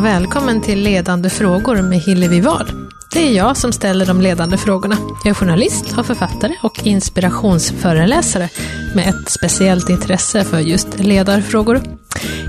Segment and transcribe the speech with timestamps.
[0.00, 2.66] och välkommen till Ledande frågor med Hillevi Wahl.
[3.12, 4.96] Det är jag som ställer de ledande frågorna.
[5.24, 8.48] Jag är journalist, har författare och inspirationsföreläsare
[8.94, 11.80] med ett speciellt intresse för just ledarfrågor.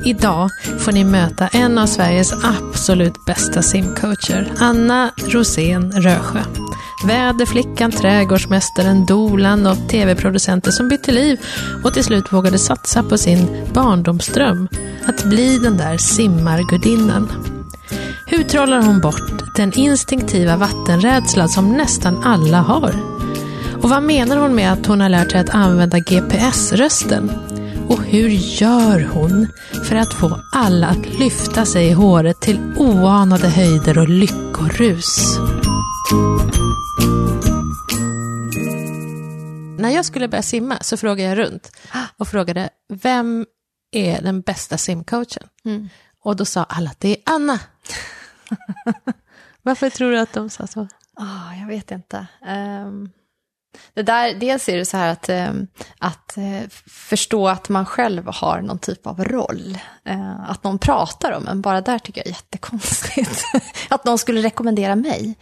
[0.06, 6.40] Idag får ni möta en av Sveriges absolut bästa simcoacher, Anna Rosén Rösjö.
[7.06, 11.40] Väderflickan, trädgårdsmästaren, dolan och tv-producenter som bytte liv
[11.84, 14.68] och till slut vågade satsa på sin barndomsdröm,
[15.06, 17.32] att bli den där simmargudinnan.
[18.28, 22.96] Hur trollar hon bort den instinktiva vattenrädsla som nästan alla har?
[23.84, 27.32] Och vad menar hon med att hon har lärt sig att använda GPS-rösten?
[27.88, 29.48] Och hur gör hon
[29.90, 35.38] för att få alla att lyfta sig i håret till oanade höjder och lyckorus?
[39.82, 41.78] När jag skulle börja simma så frågade jag runt
[42.18, 43.46] och frågade vem
[43.92, 45.48] är den bästa simcoachen?
[45.66, 45.90] Mm.
[46.24, 47.60] Och då sa alla att det är Anna.
[49.62, 50.88] Varför tror du att de sa så?
[51.16, 52.28] Ah, jag vet inte.
[52.46, 53.10] Ehm,
[53.94, 55.68] det där, dels är det så här att, ehm,
[56.00, 59.78] att eh, förstå att man själv har någon typ av roll.
[60.06, 63.44] Eh, att någon pratar om en, bara där tycker jag är jättekonstigt.
[63.90, 65.36] att någon skulle rekommendera mig.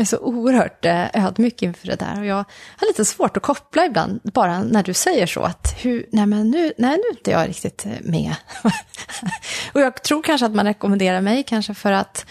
[0.00, 2.20] Jag är så oerhört eh, ödmjuk inför det där.
[2.20, 2.44] Och jag
[2.76, 6.50] har lite svårt att koppla ibland, bara när du säger så, att hur, nej men
[6.50, 8.34] nu, nej nu är inte jag riktigt eh, med.
[9.72, 12.26] och jag tror kanske att man rekommenderar mig kanske för att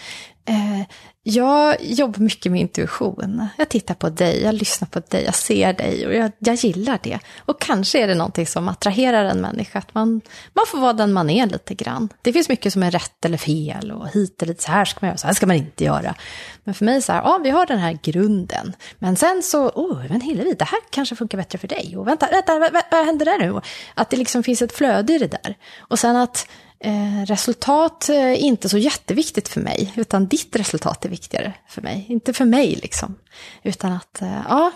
[0.50, 0.86] eh,
[1.22, 3.46] jag jobbar mycket med intuition.
[3.56, 6.98] Jag tittar på dig, jag lyssnar på dig, jag ser dig och jag, jag gillar
[7.02, 7.18] det.
[7.38, 10.20] Och kanske är det någonting som attraherar en människa, att man,
[10.54, 12.08] man får vara den man är lite grann.
[12.22, 14.98] Det finns mycket som är rätt eller fel och hit eller dit, så här ska
[15.00, 16.14] man göra, så här ska man inte göra.
[16.64, 18.72] Men för mig så här, ja vi har den här grunden.
[18.98, 21.96] Men sen så, oh men Hillevi, det här kanske funkar bättre för dig.
[21.96, 23.60] Och vänta, vänta vad, vad, vad händer där nu?
[23.94, 25.56] Att det liksom finns ett flöde i det där.
[25.78, 26.46] Och sen att
[26.84, 32.06] Eh, resultat är inte så jätteviktigt för mig, utan ditt resultat är viktigare för mig.
[32.08, 33.16] Inte för mig liksom,
[33.62, 34.72] utan att, eh, ja,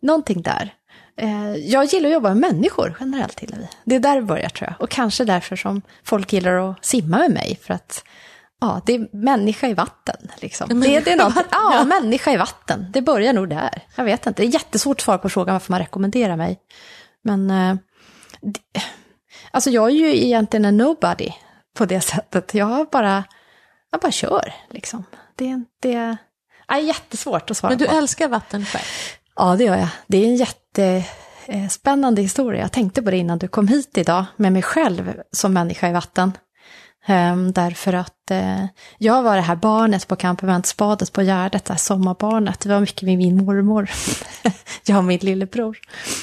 [0.00, 0.74] någonting där.
[1.16, 3.68] Eh, jag gillar att jobba med människor generellt, Hillevi.
[3.84, 4.82] Det är där det börjar tror jag.
[4.82, 8.04] Och kanske därför som folk gillar att simma med mig, för att
[8.60, 10.30] Ja, det är människa i vatten.
[10.36, 10.80] Liksom.
[10.80, 12.86] Det, det är något, ja, människa i vatten.
[12.92, 13.82] Det börjar nog där.
[13.96, 14.42] Jag vet inte.
[14.42, 16.58] Det är jättesvårt att svara på frågan varför man rekommenderar mig.
[17.22, 17.76] Men eh,
[18.40, 18.82] det,
[19.50, 21.32] Alltså jag är ju egentligen en nobody
[21.78, 22.54] på det sättet.
[22.54, 23.24] Jag bara,
[23.90, 25.04] jag bara kör liksom.
[25.34, 26.16] Det, det
[26.68, 27.92] är jättesvårt att svara Men du på.
[27.92, 28.82] älskar själv?
[29.36, 29.88] Ja, det gör jag.
[30.06, 32.60] Det är en jättespännande historia.
[32.60, 35.92] Jag tänkte på det innan du kom hit idag med mig själv som människa i
[35.92, 36.32] vatten.
[37.08, 38.64] Um, därför att uh,
[38.98, 42.60] jag var det här barnet på kampementsbadet på Gärdet, det här sommarbarnet.
[42.60, 43.90] Det var mycket med min mormor.
[44.84, 45.78] jag och min lillebror.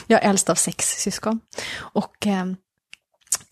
[0.07, 1.39] Jag är äldst av sex syskon.
[1.77, 2.57] Och um,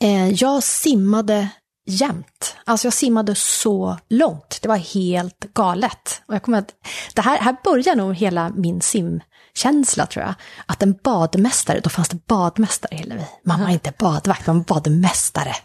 [0.04, 1.50] Eh, jag simmade
[1.86, 2.56] jämt.
[2.66, 4.60] Alltså jag simmade så långt.
[4.62, 6.22] Det var helt galet.
[6.28, 6.74] Och jag kommer att,
[7.16, 10.34] det här, här börjar nog hela min simkänsla tror jag.
[10.66, 13.26] Att en badmästare, då fanns det badmästare Hillevi.
[13.46, 15.56] Man var inte badvakt, man var badmästare.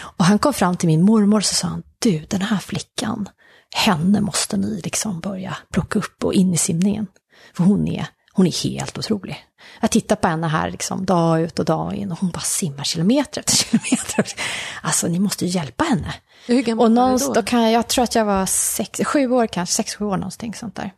[0.00, 3.28] Och han kom fram till min mormor och sa han, du den här flickan,
[3.76, 7.06] henne måste ni liksom börja plocka upp och in i simningen.
[7.54, 9.44] För hon är hon är helt otrolig.
[9.80, 12.84] Jag tittar på henne här liksom dag ut och dag in och hon bara simmar
[12.84, 14.26] kilometer efter kilometer.
[14.82, 16.14] Alltså ni måste ju hjälpa henne.
[16.46, 17.32] Hur gammal och du då?
[17.32, 20.16] då kan jag, jag tror att jag var sex, sju år kanske, sex, sju år
[20.16, 20.92] någonting sånt där.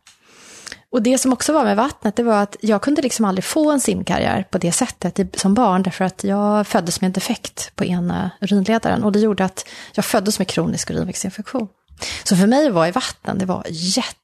[0.91, 3.71] Och det som också var med vattnet, det var att jag kunde liksom aldrig få
[3.71, 7.85] en simkarriär på det sättet som barn, därför att jag föddes med en defekt på
[7.85, 11.67] ena urinledaren och det gjorde att jag föddes med kronisk urinvägsinfektion.
[12.23, 14.22] Så för mig var i vatten, det var jätte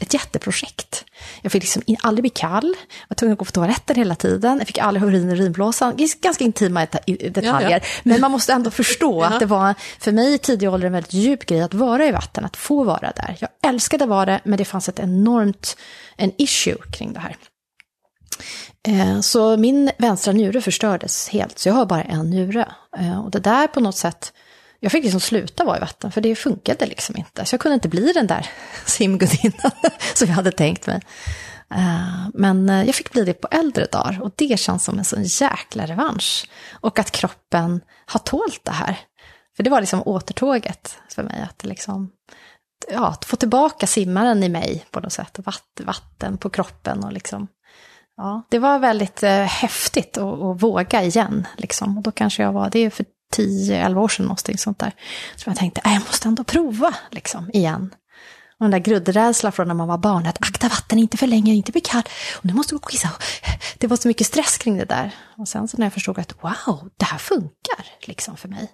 [0.00, 1.04] ett jätteprojekt.
[1.42, 4.58] Jag fick liksom aldrig bli kall, jag var tvungen att gå på toaletten hela tiden,
[4.58, 7.70] jag fick aldrig ha urin i urinblåsan, ganska intima detaljer.
[7.70, 7.80] Ja, ja.
[8.02, 9.26] Men man måste ändå förstå ja.
[9.26, 12.12] att det var för mig i tidig ålder en väldigt djup grej att vara i
[12.12, 13.36] vatten, att få vara där.
[13.40, 15.76] Jag älskade att vara det, men det fanns ett enormt,
[16.16, 17.36] en issue kring det här.
[18.88, 22.68] Eh, så min vänstra njure förstördes helt, så jag har bara en njure.
[22.98, 24.32] Eh, och det där på något sätt
[24.80, 27.44] jag fick liksom sluta vara i vatten, för det funkade liksom inte.
[27.44, 28.50] Så jag kunde inte bli den där
[28.86, 29.72] simgudinnan
[30.14, 31.00] som jag hade tänkt mig.
[31.70, 35.04] Eh, men eh, jag fick bli det på äldre dagar och det känns som en
[35.04, 36.48] sån jäkla revansch.
[36.72, 38.98] Och att kroppen har tålt det här.
[39.56, 42.10] För det var liksom återtåget för mig, att liksom,
[42.92, 45.38] ja, att få tillbaka simmaren i mig på något sätt,
[45.78, 47.48] vatten, på kroppen och liksom,
[48.16, 51.96] ja, det var väldigt eh, häftigt att, att våga igen, liksom.
[51.96, 53.04] Och då kanske jag var, det är för
[53.36, 54.92] 10-11 år sedan, någonting sånt där.
[55.36, 57.94] Så jag tänkte, äh, jag måste ändå prova, liksom, igen.
[58.58, 61.54] Och den där gruddrädslan från när man var barn, att akta vatten, inte för länge,
[61.54, 62.02] inte bli kall.
[62.38, 63.10] Och nu måste du gå och kissa.
[63.78, 65.10] Det var så mycket stress kring det där.
[65.36, 68.68] Och sen så när jag förstod att wow, det här funkar liksom för mig.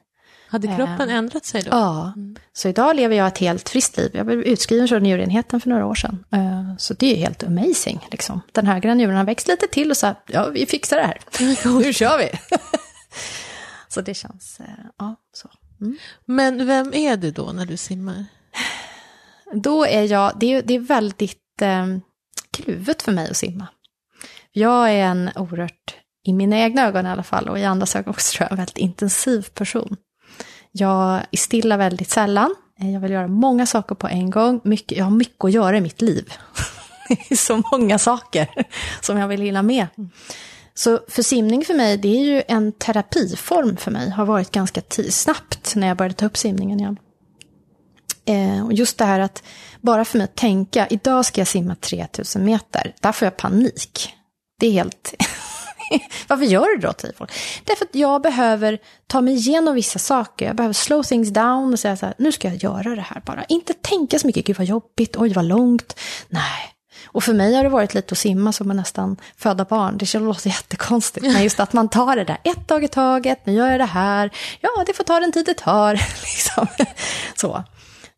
[0.49, 1.69] Hade kroppen Eh, ändrat sig då?
[1.71, 2.13] Ja,
[2.53, 4.11] så idag lever jag ett helt friskt liv.
[4.15, 6.25] Jag blev utskriven från njurenheten för några år sedan.
[6.33, 8.07] Eh, Så det är helt amazing.
[8.11, 8.41] Liksom.
[8.53, 11.19] Den högra njuren har växt lite till och så här, ja, vi fixar det här.
[11.81, 12.31] nu kör vi.
[13.93, 14.67] så det känns, eh,
[14.99, 15.49] ja, så.
[15.81, 15.97] Mm.
[16.25, 18.25] Men vem är du då när du simmar?
[19.55, 21.87] Då är jag, det är, det är väldigt eh,
[22.51, 23.67] kluvet för mig att simma.
[24.53, 28.11] Jag är en oerhört, i mina egna ögon i alla fall, och i andras ögon
[28.11, 29.97] också tror jag, en väldigt intensiv person.
[30.73, 32.55] Jag är stilla väldigt sällan.
[32.81, 34.61] Eh, Jag vill göra många saker på en gång.
[34.65, 36.33] Mycket, jag har mycket att göra i mitt liv.
[37.09, 38.49] Det är så många saker
[39.01, 39.87] som jag vill hinna med.
[40.75, 44.11] Så för simning för mig, det är ju en terapiform för mig.
[44.11, 46.99] Har varit ganska snabbt när jag började ta upp simningen igen.
[48.25, 49.43] Eh, och just det här att
[49.81, 54.15] bara för mig att tänka, idag ska jag simma 3000 meter, där får jag panik.
[54.61, 55.15] Det är helt...
[56.29, 57.33] Varför gör du då till folk?
[57.65, 60.47] Därför att jag behöver ta mig igenom vissa saker.
[60.47, 63.23] Jag behöver slow things down och säga så här, nu ska jag göra det här
[63.27, 63.45] bara.
[63.45, 65.99] Inte tänka så mycket, gud vad jobbigt, oj vad långt.
[66.29, 66.72] Nej.
[67.07, 69.99] Och för mig har det varit lite att simma som att nästan föda barn.
[69.99, 71.27] Det låter jättekonstigt.
[71.27, 73.85] Men just att man tar det där ett dag i taget, nu gör jag det
[73.85, 74.31] här.
[74.61, 75.95] Ja, det får ta den tid det tar.
[76.23, 76.67] Liksom.
[77.37, 77.65] Så.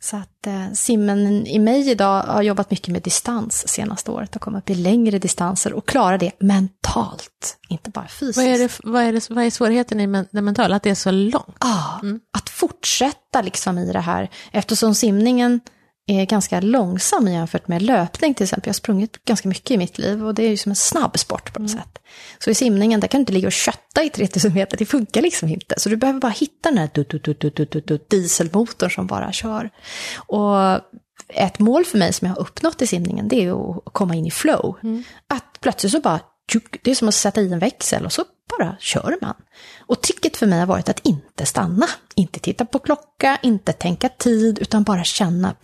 [0.04, 4.42] Så att eh, simmen i mig idag har jobbat mycket med distans senaste året och
[4.42, 8.37] kommit upp i längre distanser och klara det mentalt, inte bara fysiskt.
[8.37, 10.76] Vad är, det, vad, är det, vad är svårigheten i men, det mentala?
[10.76, 11.56] Att det är så långt?
[11.60, 12.00] Ja,
[12.32, 15.60] att fortsätta liksom i det här, eftersom simningen
[16.06, 18.68] är ganska långsam jämfört med löpning till exempel.
[18.68, 21.18] Jag har sprungit ganska mycket i mitt liv och det är ju som en snabb
[21.18, 21.98] sport på något sätt.
[22.38, 25.22] Så i simningen, där kan du inte ligga och kötta i 3000 meter, det funkar
[25.22, 25.74] liksom inte.
[25.78, 28.90] Så du behöver bara hitta den här du, du, du, du, du, du, du, dieselmotorn
[28.90, 29.70] som bara kör.
[30.16, 30.80] Och
[31.28, 34.26] ett mål för mig som jag har uppnått i simningen, det är att komma in
[34.26, 34.78] i flow.
[35.28, 36.20] Att plötsligt så bara,
[36.82, 38.24] det är som att sätta i en växel och så
[38.58, 39.35] bara kör man.
[39.79, 44.08] Och tricket för mig har varit att inte stanna, inte titta på klocka, inte tänka
[44.08, 45.55] tid, utan bara känna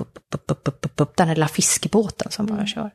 [1.17, 2.91] den där lilla fiskebåten som bara kör.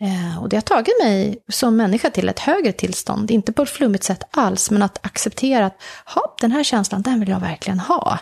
[0.00, 3.70] Eh, och det har tagit mig som människa till ett högre tillstånd, inte på ett
[3.70, 5.82] flummigt sätt alls, men att acceptera att
[6.14, 8.18] ha, den här känslan, den vill jag verkligen ha.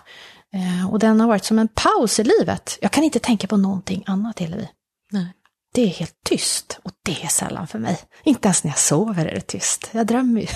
[0.54, 2.78] Eh, och den har varit som en paus i livet.
[2.80, 4.68] Jag kan inte tänka på någonting annat Hillevi.
[5.12, 5.32] Nej.
[5.74, 7.98] Det är helt tyst och det är sällan för mig.
[8.22, 9.90] Inte ens när jag sover är det tyst.
[9.92, 10.46] Jag drömmer ju.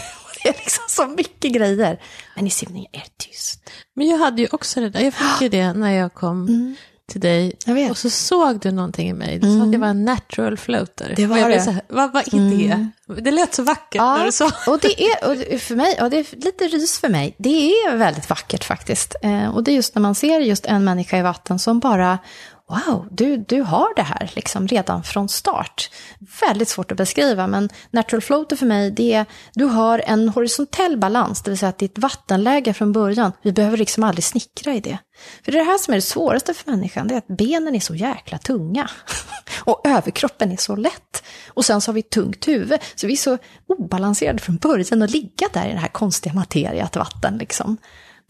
[0.43, 2.01] Det är liksom så mycket grejer.
[2.37, 3.71] Men i simningen är det tyst.
[3.95, 6.77] Men jag hade ju också det där, jag fick ju det när jag kom
[7.13, 7.53] till dig.
[7.91, 11.13] Och så såg du någonting i mig, du sa att jag var en natural floater.
[11.17, 11.61] Det var jag det.
[11.61, 12.89] Så här, vad, vad är det?
[13.21, 14.51] Det lät så vackert när du sa.
[14.67, 17.97] och det är och för mig, och det är lite rys för mig, det är
[17.97, 19.15] väldigt vackert faktiskt.
[19.23, 22.19] Eh, och det är just när man ser just en människa i vatten som bara,
[22.73, 25.91] wow, du, du har det här liksom redan från start.
[26.41, 30.99] Väldigt svårt att beskriva, men natural floater för mig, det är, du har en horisontell
[30.99, 34.81] balans, det vill säga att ditt vattenläge från början, vi behöver liksom aldrig snickra i
[34.81, 34.99] det.
[35.45, 37.75] För det är det här som är det svåraste för människan, det är att benen
[37.75, 38.91] är så jäkla tunga.
[39.65, 41.23] Och överkroppen är så lätt.
[41.49, 45.03] Och sen så har vi ett tungt huvud, så vi är så obalanserade från början
[45.03, 47.77] att ligga där i det här konstiga materiet, vatten liksom.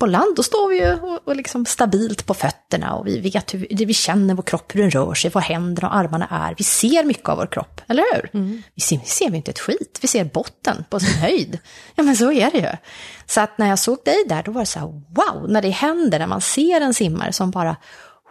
[0.02, 3.54] På land då står vi ju och, och liksom stabilt på fötterna och vi vet
[3.54, 6.54] hur vi känner vår kropp, hur den rör sig, vad händerna och armarna är.
[6.58, 8.28] Vi ser mycket av vår kropp, eller hur?
[8.75, 11.58] Vi ser, vi ser vi inte ett skit, vi ser botten på sin höjd.
[11.94, 12.69] Ja men så är det ju.
[13.26, 15.70] Så att när jag såg dig där, då var det så här, wow, när det
[15.70, 17.77] händer, när man ser en simmare som bara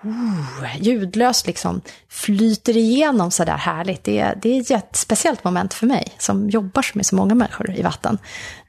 [0.03, 4.03] oh, ljudlöst liksom flyter igenom så där härligt.
[4.03, 7.75] Det är, det är ett speciellt moment för mig som jobbar med så många människor
[7.75, 8.17] i vatten.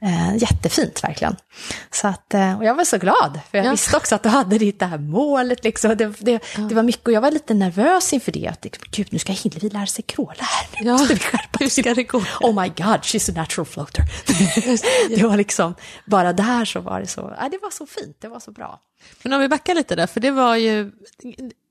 [0.01, 1.35] Eh, jättefint verkligen.
[1.91, 3.71] Så att, eh, och jag var så glad, för jag Ja.
[3.71, 5.63] visste också att du hade ditt det här målet.
[5.63, 5.97] Liksom.
[5.97, 8.47] Det, det, det var mycket, och jag var lite nervös inför det.
[8.47, 10.85] Att, Gud, nu ska Hillevi lära sig kråla här.
[10.85, 10.97] Ja,
[11.63, 11.73] hur oss.
[11.73, 12.17] ska det gå?
[12.41, 14.03] Oh my god, she's a natural floater.
[15.15, 18.27] det var liksom, bara där så var det så, ja, det var så fint, det
[18.27, 18.79] var så bra.
[19.23, 20.91] Men om vi backar lite där, för det var ju,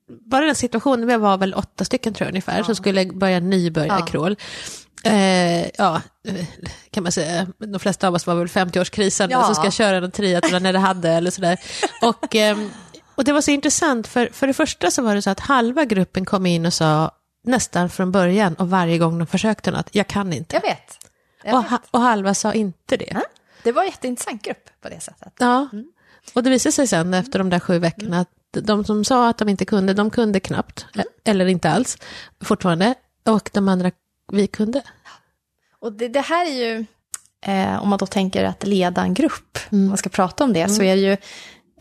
[0.07, 4.05] bara den situationen, vi var väl åtta stycken tror jag ungefär, som skulle börja nybörja
[4.13, 4.35] Ja.
[5.05, 6.45] Eh, ja, eh,
[6.91, 9.43] kan man säga, de flesta av oss var väl 50-årskrisen Ja.
[9.43, 11.57] som ska köra någon triathlon när det hade eller sådär.
[12.01, 12.69] Och, ehm,
[13.15, 15.85] och det var så intressant, för, för det första så var det så att halva
[15.85, 17.11] gruppen kom in och sa
[17.43, 20.55] nästan från början och varje gång de försökte något, jag kan inte.
[20.55, 20.97] Jag vet.
[21.43, 21.69] Jag Och, vet.
[21.71, 23.09] ha, och halva sa inte det.
[23.11, 23.21] Ja,
[23.63, 25.33] Det var en jätteintressant grupp på det sättet.
[25.39, 25.67] Ja,
[26.33, 29.37] och det visade sig sen efter de där sju veckorna att de som sa att
[29.37, 30.85] de inte kunde, de kunde knappt,
[31.23, 31.97] eller inte alls,
[32.43, 32.95] fortfarande,
[33.25, 33.91] och de andra,
[34.31, 34.81] vi kunde.
[35.79, 36.85] Och det, det här är ju,
[37.45, 40.69] eh, om man då tänker att leda en grupp, om man ska prata om det,
[40.69, 41.11] så är ju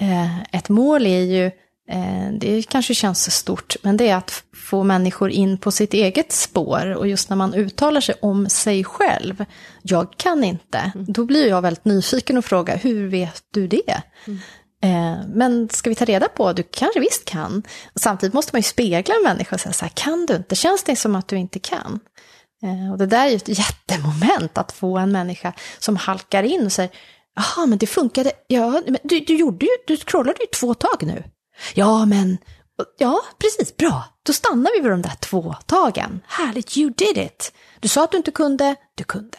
[0.01, 1.47] eh, ett mål är ju,
[1.89, 6.33] eh, det kanske känns stort, men det är att få människor in på sitt eget
[6.33, 6.97] spår.
[6.97, 9.45] Och just när man uttalar sig om sig själv,
[9.83, 14.03] jag kan inte, då blir jag väldigt nyfiken och frågar, hur vet du det?
[14.83, 17.63] Eh, men ska vi ta reda på, du kanske visst kan.
[17.95, 20.57] Samtidigt måste man ju spegla en människa och säga så här, kan du inte?
[20.57, 22.01] Känns det som att du inte kan?
[22.63, 26.67] Eh, och det där är ju ett jättemoment, att få en människa som halkar in
[26.67, 26.91] och säger,
[27.37, 31.03] jaha, men det funkade, ja, men du, du gjorde ju, du scrollade ju två tag
[31.03, 31.25] nu.
[31.75, 32.39] Ja, men,
[32.99, 34.12] ja, precis, bra.
[34.23, 36.21] Då stannar vi vid de där två tagen.
[36.27, 37.53] Härligt, you did it.
[37.81, 39.39] Du sa att du inte kunde, du kunde.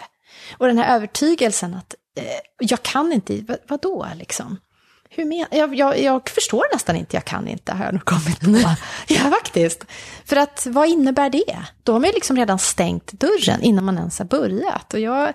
[0.57, 2.23] Och den här övertygelsen att eh,
[2.59, 4.57] jag kan inte, vad, vadå liksom?
[5.15, 8.39] Hur men, jag, jag, jag förstår nästan inte, jag kan inte, har jag nog kommit
[8.39, 8.75] på.
[9.13, 9.85] ja, faktiskt.
[10.25, 11.65] För att vad innebär det?
[11.83, 14.93] Då har man ju liksom redan stängt dörren innan man ens har börjat.
[14.93, 15.25] Och jag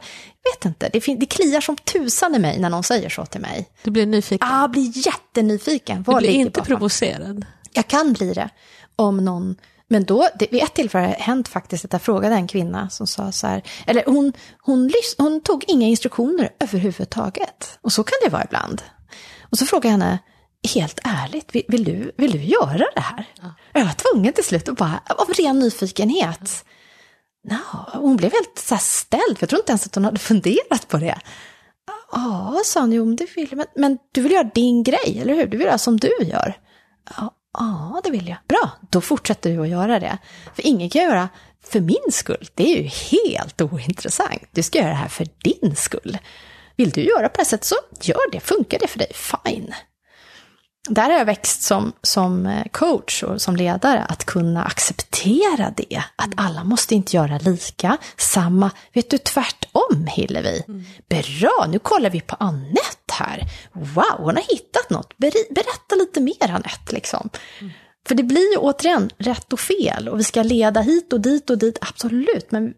[0.54, 3.68] vet inte, det, det kliar som tusan i mig när någon säger så till mig.
[3.82, 4.48] Du blir nyfiken?
[4.50, 6.02] Ja, ah, blir jättenyfiken.
[6.02, 6.66] Vad du blir inte bakom?
[6.66, 7.46] provocerad?
[7.72, 8.48] Jag kan bli det.
[8.98, 9.56] Om någon
[9.90, 13.32] men då, det, vid ett tillfälle hänt faktiskt att jag frågade en kvinna som sa
[13.32, 17.78] så här, eller hon, hon, hon tog inga instruktioner överhuvudtaget.
[17.80, 18.82] Och så kan det vara ibland.
[19.50, 20.18] Och så frågade jag henne,
[20.74, 23.28] helt ärligt, vill, vill, du, vill du göra det här?
[23.42, 23.54] Ja.
[23.72, 26.64] Jag var tvungen till slut att bara, av ren nyfikenhet.
[27.42, 27.56] Ja.
[27.56, 30.88] No, hon blev helt så ställd, för jag tror inte ens att hon hade funderat
[30.88, 31.18] på det.
[32.12, 35.34] Ja, sa hon, jo men det vill men, men du vill göra din grej, eller
[35.34, 35.46] hur?
[35.46, 36.58] Du vill göra som du gör.
[37.16, 38.38] Ja, ja, det vill jag.
[38.48, 40.18] Bra, då fortsätter du att göra det.
[40.54, 41.28] För ingen kan göra
[41.64, 42.48] för min skull.
[42.54, 44.42] Det är ju helt ointressant.
[44.50, 46.18] Du ska göra det här för din skull.
[46.76, 48.40] Vill du göra på det sättet så gör det.
[48.40, 49.74] Funkar det för dig, fine.
[50.88, 56.02] Där har jag växt som, som eh, coach och som ledare, att kunna acceptera det.
[56.16, 58.70] Att alla måste inte göra lika, samma.
[58.92, 60.64] Vet du, tvärtom Hillevi.
[60.68, 60.84] Mm.
[61.08, 63.42] Bra, nu kollar vi på Annette här.
[63.72, 65.18] Wow, hon har hittat något.
[65.50, 67.30] Berätta lite mer Annette, liksom.
[67.60, 67.72] Mm.
[68.08, 71.50] För det blir ju återigen rätt och fel och vi ska leda hit och dit
[71.50, 72.50] och dit, absolut.
[72.50, 72.74] Men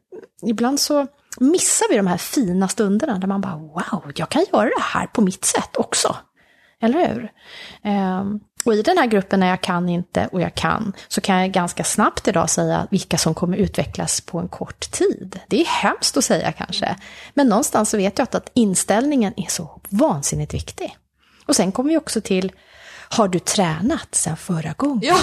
[0.47, 1.07] ibland så
[1.39, 5.07] missar vi de här fina stunderna där man bara wow, jag kan göra det här
[5.07, 6.17] på mitt sätt också.
[6.83, 7.33] Eller hur?
[7.91, 11.41] Um, och i den här gruppen när jag kan inte och jag kan, så kan
[11.41, 15.41] jag ganska snabbt idag säga vilka som kommer utvecklas på en kort tid.
[15.49, 16.97] Det är hemskt att säga kanske,
[17.35, 20.97] men någonstans så vet jag att inställningen är så vansinnigt viktig.
[21.47, 22.53] Och sen kommer vi också till
[23.13, 25.01] har du tränat sen förra gången?
[25.03, 25.19] Ja,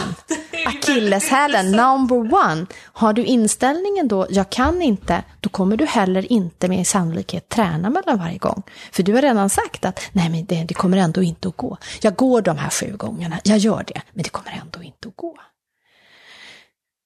[0.67, 2.65] Akilleshälen number one.
[2.83, 7.89] Har du inställningen då, jag kan inte, då kommer du heller inte med sannolikhet träna
[7.89, 8.63] mellan varje gång.
[8.91, 11.77] För du har redan sagt att, nej men det, det kommer ändå inte att gå.
[12.01, 15.15] Jag går de här sju gångerna, jag gör det, men det kommer ändå inte att
[15.15, 15.35] gå.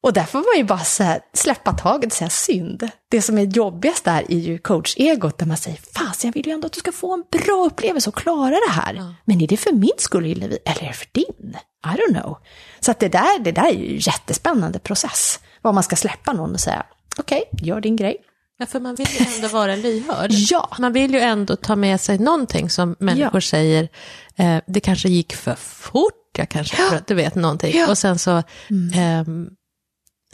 [0.03, 2.89] Och därför var ju bara här, släppa taget och säga synd.
[3.09, 6.53] Det som är jobbigast där är ju coach-egot där man säger, fast jag vill ju
[6.53, 8.93] ändå att du ska få en bra upplevelse och klara det här.
[8.93, 9.13] Ja.
[9.25, 11.55] Men är det för min skull Hillevi, eller är det för din?
[11.85, 12.37] I don't know.
[12.79, 15.39] Så att det där, det där är ju en jättespännande process.
[15.61, 16.85] Vad man ska släppa någon och säga,
[17.17, 18.17] okej, okay, gör din grej.
[18.57, 20.31] Ja, för man vill ju ändå vara lyhörd.
[20.51, 20.69] ja.
[20.79, 23.41] Man vill ju ändå ta med sig någonting som människor ja.
[23.41, 23.89] säger,
[24.35, 26.99] eh, det kanske gick för fort, jag kanske, ja.
[27.07, 27.77] du vet någonting.
[27.77, 27.89] Ja.
[27.89, 29.19] Och sen så, mm.
[29.19, 29.51] eh,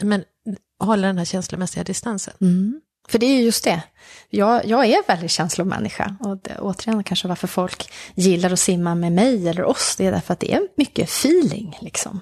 [0.02, 0.24] men
[0.80, 2.34] hålla den här känslomässiga distansen.
[2.40, 2.80] Mm.
[3.08, 3.82] För det är ju just det.
[4.30, 6.16] Jag, jag är väldigt känslomänniska.
[6.20, 10.12] Och det, återigen kanske varför folk gillar att simma med mig eller oss, det är
[10.12, 11.78] därför att det är mycket feeling.
[11.80, 12.20] Liksom.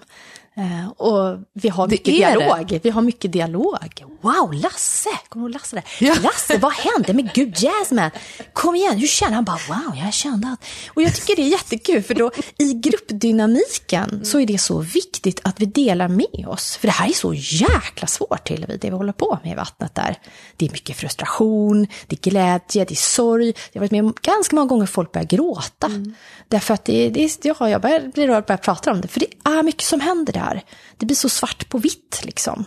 [0.59, 2.67] Eh, och vi har mycket dialog.
[2.69, 2.85] Det.
[2.85, 4.05] Vi har mycket dialog.
[4.21, 5.09] Wow, Lasse!
[5.29, 5.85] Kommer du ihåg Lasse där?
[6.01, 6.15] Ja.
[6.23, 7.13] Lasse, vad hände?
[7.13, 8.11] Men gud, Jasmine!
[8.53, 9.45] Kom igen, hur känner han?
[9.45, 10.65] bara, wow, jag kände att...
[10.95, 14.25] Och jag tycker det är jättekul, för då i gruppdynamiken mm.
[14.25, 16.77] så är det så viktigt att vi delar med oss.
[16.77, 19.95] För det här är så jäkla svårt, till det vi håller på med i vattnet
[19.95, 20.19] där.
[20.57, 23.55] Det är mycket frustration, det är glädje, det är sorg.
[23.73, 25.87] Jag har varit med om ganska många gånger folk börjar gråta.
[25.87, 26.15] Mm.
[26.49, 29.21] Därför att det, det, ja, jag börjar bli rörd och börjar prata om det, för
[29.21, 30.65] det är mycket som händer där här.
[30.97, 32.65] Det blir så svart på vitt liksom.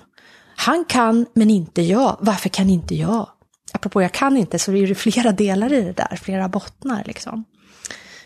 [0.55, 2.17] Han kan, men inte jag.
[2.21, 3.29] Varför kan inte jag?
[3.73, 7.45] Apropå jag kan inte, så är det flera delar i det där, flera bottnar liksom.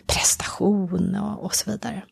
[0.07, 2.03] Prestation och, och så vidare.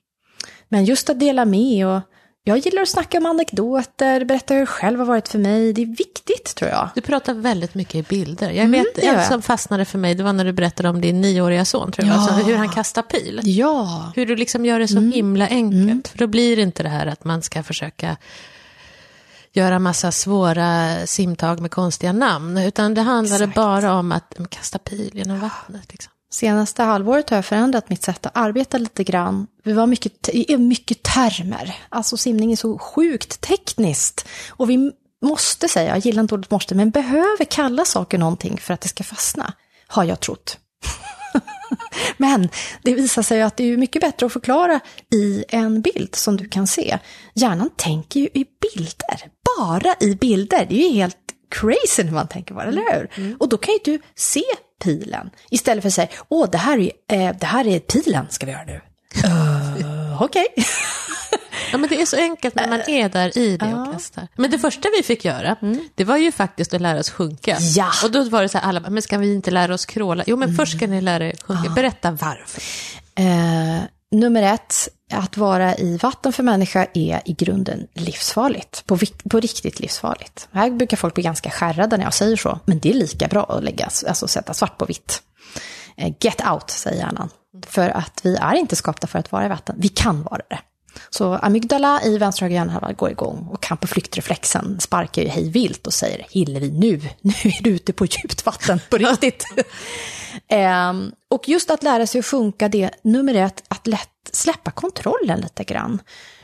[0.70, 2.02] Men just att dela med och
[2.44, 5.74] jag gillar att snacka om anekdoter, berätta hur det själv har varit för mig.
[5.74, 6.90] Det är viktigt tror jag.
[6.96, 8.50] Du pratar väldigt mycket i bilder.
[8.50, 11.22] Jag mm, vet, en som fastnade för mig, det var när du berättade om din
[11.22, 12.16] nioåriga son, tror jag.
[12.16, 12.22] Ja.
[12.22, 13.42] Alltså, hur han kastar pil.
[13.44, 14.12] Ja.
[14.16, 15.12] Hur du liksom gör det så mm.
[15.12, 15.84] himla enkelt.
[15.84, 16.04] Mm.
[16.04, 18.18] För då blir det inte det här att man ska försöka
[19.54, 23.56] göra massa svåra simtag med konstiga namn, utan det handlade Exakt.
[23.56, 25.92] bara om att kasta pil genom vattnet.
[25.92, 26.14] Liksom.
[26.34, 29.48] Senaste halvåret har jag förändrat mitt sätt att arbeta lite grann.
[29.64, 31.76] Vi var mycket, mycket termer.
[31.90, 34.28] Alltså simning är så sjukt tekniskt.
[34.50, 34.92] Och vi
[35.26, 38.88] måste säga, jag gillar inte ordet måste, men behöver kalla saker någonting för att det
[38.88, 39.54] ska fastna.
[39.88, 40.58] Har jag trott.
[42.18, 42.50] men
[42.84, 44.80] det visar sig att det är mycket bättre att förklara
[45.14, 47.00] i en bild som du kan se.
[47.36, 50.66] Hjärnan tänker ju i bilder, bara i bilder.
[50.70, 51.21] Det är ju helt
[51.52, 53.10] crazy när man tänker på det, eller hur?
[53.16, 53.38] Mm.
[53.40, 54.44] Och då kan ju du se
[54.84, 55.30] pilen.
[55.50, 58.52] Istället för att säga, åh, det här är, eh, det här är pilen ska vi
[58.52, 58.82] göra nu.
[59.26, 60.48] Uh, Okej.
[61.72, 64.28] Ja, men det är så enkelt när man är där i det och testar.
[64.36, 65.56] Men det första vi fick göra,
[65.96, 67.58] det var ju faktiskt att lära oss sjunka.
[67.60, 67.92] Ja.
[68.04, 70.24] Och då var det så här, alla men ska vi inte lära oss kråla?
[70.28, 71.70] Jo, men först ska ni lära er sjunka.
[71.70, 72.64] Berätta varför.
[73.16, 78.86] Eh, nummer ett, att vara i vatten för människa är i grunden livsfarligt.
[78.86, 78.98] På,
[79.30, 80.48] på riktigt livsfarligt.
[80.52, 82.60] Här brukar folk bli ganska skärrade när jag säger så.
[82.66, 85.22] Men det är lika bra att lägga, alltså sätta svart på vitt.
[85.98, 87.30] Eh, get out, säger hjärnan.
[87.68, 89.76] För att vi är inte skapta för att vara i vatten.
[89.80, 90.60] Vi kan vara det.
[91.10, 95.50] Så amygdala i vänstra högra hjärnhalva går igång och kamp och flyktreflexen sparkar ju hej
[95.50, 99.46] vilt och säger Hillevi nu, nu är du ute på djupt vatten på riktigt.
[100.48, 100.94] Eh,
[101.30, 105.64] och just att lära sig att funka det, nummer ett, att lätt släppa kontrollen lite
[105.64, 106.02] grann.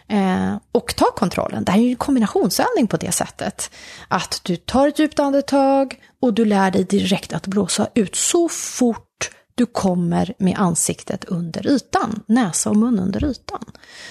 [0.10, 1.64] Eh, och ta kontrollen.
[1.64, 3.72] Det här är ju en kombinationsövning på det sättet.
[4.08, 8.50] Att du tar ett djupt andetag och du lär dig direkt att blåsa ut så
[8.50, 13.66] fort du kommer med ansiktet under ytan, näsa och mun under ytan.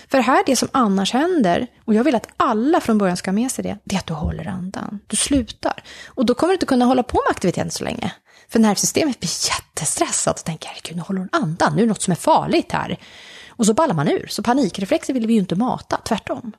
[0.08, 3.34] För här, det som annars händer, och jag vill att alla från början ska ha
[3.34, 5.00] med sig det, det är att du håller andan.
[5.06, 5.82] Du slutar.
[6.06, 8.12] Och då kommer du inte kunna hålla på med aktiviteten så länge.
[8.48, 12.02] För nervsystemet blir jättestressat och tänker, herregud, nu håller hon andan, nu är det något
[12.02, 12.98] som är farligt här.
[13.48, 14.26] Och så ballar man ur.
[14.30, 16.52] Så panikreflexer vill vi ju inte mata, tvärtom.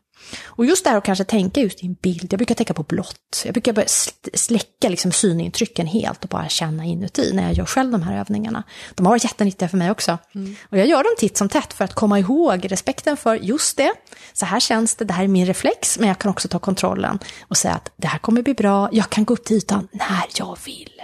[0.46, 2.84] Och just det här att kanske tänka just i en bild, jag brukar tänka på
[2.84, 3.42] blått.
[3.46, 3.88] Jag brukar börja
[4.34, 8.64] släcka liksom synintrycken helt och bara känna inuti när jag gör själv de här övningarna.
[8.96, 10.18] De har varit jättenyttiga för mig också.
[10.36, 10.56] Mm.
[10.70, 13.94] Och jag gör dem titt som tätt för att komma ihåg respekten för just det.
[14.34, 17.20] Så här känns det, det här är min reflex, men jag kan också ta kontrollen
[17.48, 20.26] och säga att det här kommer bli bra, jag kan gå upp till ytan när
[20.38, 20.97] jag vill.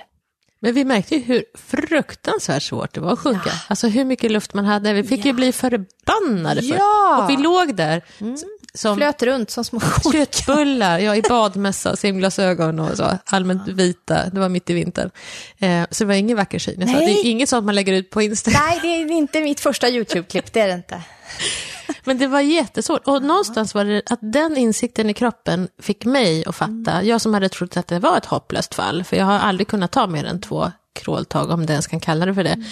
[0.64, 3.42] Men vi märkte ju hur fruktansvärt svårt det var att sjunka.
[3.46, 3.54] Ja.
[3.68, 4.94] Alltså hur mycket luft man hade.
[4.94, 5.26] Vi fick ja.
[5.26, 7.24] ju bli förbannade för ja.
[7.24, 8.02] Och vi låg där.
[8.20, 8.38] Mm.
[8.74, 14.40] Som Flöt runt som små köttbullar, ja, i badmössa, simglasögon och så, allmänt vita, det
[14.40, 15.12] var mitt i vintern.
[15.60, 16.80] Eh, så det var ingen vacker syn.
[16.80, 18.62] Det är inget sånt man lägger ut på Instagram.
[18.68, 21.02] Nej, det är inte mitt första YouTube-klipp, det är det inte.
[22.04, 23.08] Men det var jättesvårt.
[23.08, 27.08] Och någonstans var det att den insikten i kroppen fick mig att fatta, mm.
[27.08, 29.92] jag som hade trott att det var ett hopplöst fall, för jag har aldrig kunnat
[29.92, 32.64] ta mer än två kråltag, om det ens kan kalla det för det.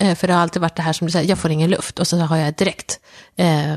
[0.00, 0.16] Mm.
[0.16, 2.06] För det har alltid varit det här som du säger, jag får ingen luft och
[2.06, 3.00] så har jag direkt
[3.36, 3.76] eh,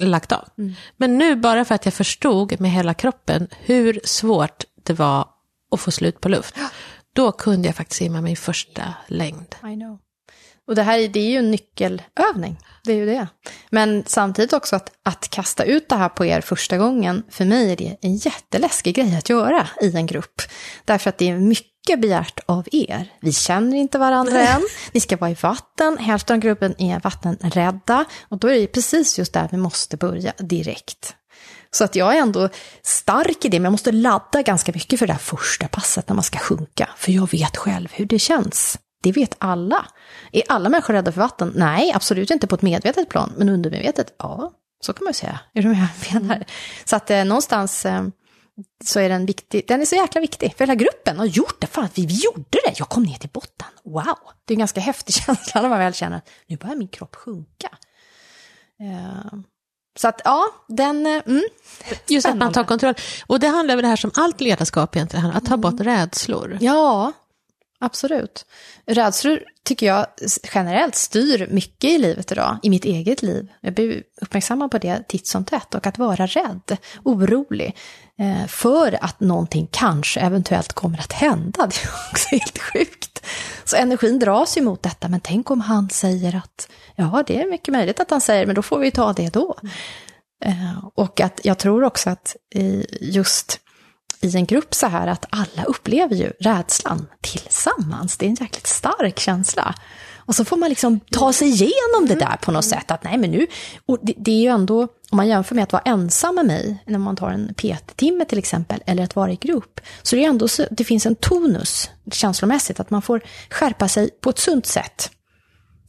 [0.00, 0.48] lagt av.
[0.58, 0.74] Mm.
[0.96, 5.28] Men nu bara för att jag förstod med hela kroppen hur svårt det var
[5.70, 6.54] att få slut på luft,
[7.12, 9.54] då kunde jag faktiskt simma min första längd.
[9.62, 9.98] I know.
[10.66, 13.28] Och det här det är ju en nyckelövning, det är ju det.
[13.70, 17.72] Men samtidigt också att, att kasta ut det här på er första gången, för mig
[17.72, 20.42] är det en jätteläskig grej att göra i en grupp.
[20.84, 23.12] Därför att det är mycket begärt av er.
[23.20, 28.04] Vi känner inte varandra än, ni ska vara i vatten, hälften av gruppen är vattenrädda.
[28.28, 31.14] Och då är det precis just där vi måste börja direkt.
[31.70, 32.48] Så att jag är ändå
[32.82, 36.14] stark i det, men jag måste ladda ganska mycket för det här första passet när
[36.14, 36.88] man ska sjunka.
[36.96, 38.78] För jag vet själv hur det känns.
[39.02, 39.86] Det vet alla.
[40.32, 41.52] Är alla människor rädda för vatten?
[41.54, 45.40] Nej, absolut inte på ett medvetet plan, men undermedvetet, ja, så kan man ju säga.
[45.54, 46.44] Är du med jag menar?
[46.84, 48.02] Så att eh, någonstans eh,
[48.84, 51.66] så är den viktig, den är så jäkla viktig, för hela gruppen har gjort det,
[51.66, 54.16] fan vi, vi gjorde det, jag kom ner till botten, wow!
[54.44, 57.14] Det är en ganska häftig känsla när man väl känner att nu börjar min kropp
[57.14, 57.68] sjunka.
[58.80, 59.38] Eh,
[59.96, 61.06] så att ja, den...
[61.06, 61.42] Eh, mm,
[62.08, 62.94] Just att man tar kontroll.
[63.26, 65.60] Och det handlar väl det här som allt ledarskap egentligen, att ta mm.
[65.60, 66.58] bort rädslor.
[66.60, 67.12] Ja,
[67.78, 68.46] Absolut.
[68.86, 70.06] Rädslor tycker jag
[70.54, 73.48] generellt styr mycket i livet idag, i mitt eget liv.
[73.60, 77.76] Jag blir uppmärksammad på det titt som tätt och att vara rädd, orolig
[78.18, 81.66] eh, för att någonting kanske eventuellt kommer att hända.
[81.66, 83.26] Det är också helt sjukt.
[83.64, 87.50] Så energin dras ju mot detta, men tänk om han säger att ja, det är
[87.50, 89.56] mycket möjligt att han säger, men då får vi ta det då.
[90.44, 92.36] Eh, och att jag tror också att
[93.00, 93.60] just
[94.20, 98.16] i en grupp så här att alla upplever ju rädslan tillsammans.
[98.16, 99.74] Det är en jäkligt stark känsla.
[100.26, 102.90] Och så får man liksom ta sig igenom det där på något sätt.
[102.90, 103.46] Att nej men nu,
[103.86, 106.82] och det, det är ju ändå, om man jämför med att vara ensam med mig,
[106.86, 110.28] när man tar en PT-timme till exempel, eller att vara i grupp, så det är
[110.28, 114.66] ändå så, det finns en tonus känslomässigt, att man får skärpa sig på ett sunt
[114.66, 115.10] sätt.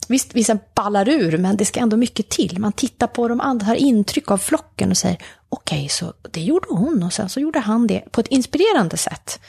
[0.08, 2.58] Visst, vissa ballar ur, men det ska ändå mycket till.
[2.58, 5.18] Man tittar på de andra, har intryck av flocken och säger
[5.48, 8.96] okej, okay, så det gjorde hon och sen så gjorde han det på ett inspirerande
[8.96, 9.40] sätt.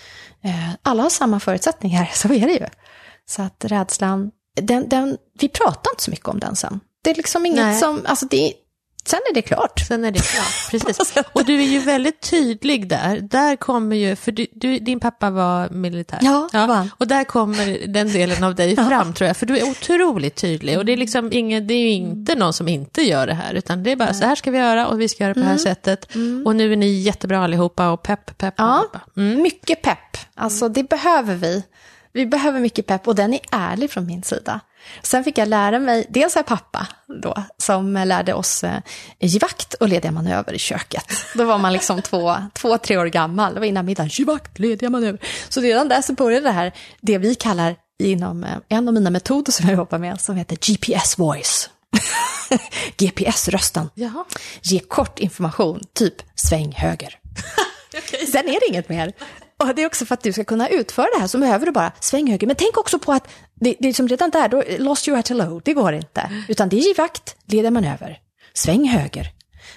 [0.43, 2.65] Eh, alla har samma förutsättningar, så är det ju.
[3.25, 6.79] Så att rädslan, den, den, vi pratar inte så mycket om den sen.
[7.03, 7.79] Det är liksom inget Nej.
[7.79, 8.53] som, alltså det,
[9.05, 9.79] Sen är det klart.
[9.79, 11.13] Sen är det klart, precis.
[11.33, 13.19] Och du är ju väldigt tydlig där.
[13.21, 16.19] Där kommer ju, för du, du din pappa var militär.
[16.21, 16.67] Ja, ja.
[16.67, 16.89] Var.
[16.97, 19.13] Och där kommer den delen av dig fram ja.
[19.13, 19.37] tror jag.
[19.37, 20.77] För du är otroligt tydlig.
[20.77, 23.53] Och det är liksom ingen, det är ju inte någon som inte gör det här.
[23.53, 24.15] Utan det är bara Nej.
[24.15, 25.63] så här ska vi göra och vi ska göra på det här mm.
[25.63, 26.15] sättet.
[26.15, 26.43] Mm.
[26.45, 28.53] Och nu är ni jättebra allihopa och pepp, pepp.
[28.57, 28.85] Ja,
[29.17, 29.41] mm.
[29.41, 30.17] mycket pepp.
[30.35, 31.63] Alltså det behöver vi.
[32.13, 34.59] Vi behöver mycket pepp och den är ärlig från min sida.
[35.01, 36.87] Sen fick jag lära mig, dels av pappa
[37.21, 38.79] då, som lärde oss eh,
[39.19, 41.05] givakt och lediga manöver i köket.
[41.35, 44.89] Då var man liksom två, två tre år gammal, det var innan middagen, givakt, lediga
[44.89, 45.19] manöver.
[45.49, 49.09] Så redan där så började det här, det vi kallar inom eh, en av mina
[49.09, 51.69] metoder som jag jobbar med, som heter GPS voice.
[52.97, 53.89] GPS-rösten.
[54.61, 57.19] Ge kort information, typ sväng höger.
[58.31, 59.13] Sen är det inget mer.
[59.59, 61.71] Och det är också för att du ska kunna utföra det här så behöver du
[61.71, 62.47] bara sväng höger.
[62.47, 65.29] Men tänk också på att det, det är som redan där, då lost you at
[65.29, 66.31] hello, det går inte.
[66.47, 68.19] Utan det är givakt, leder manöver.
[68.53, 69.31] Sväng höger.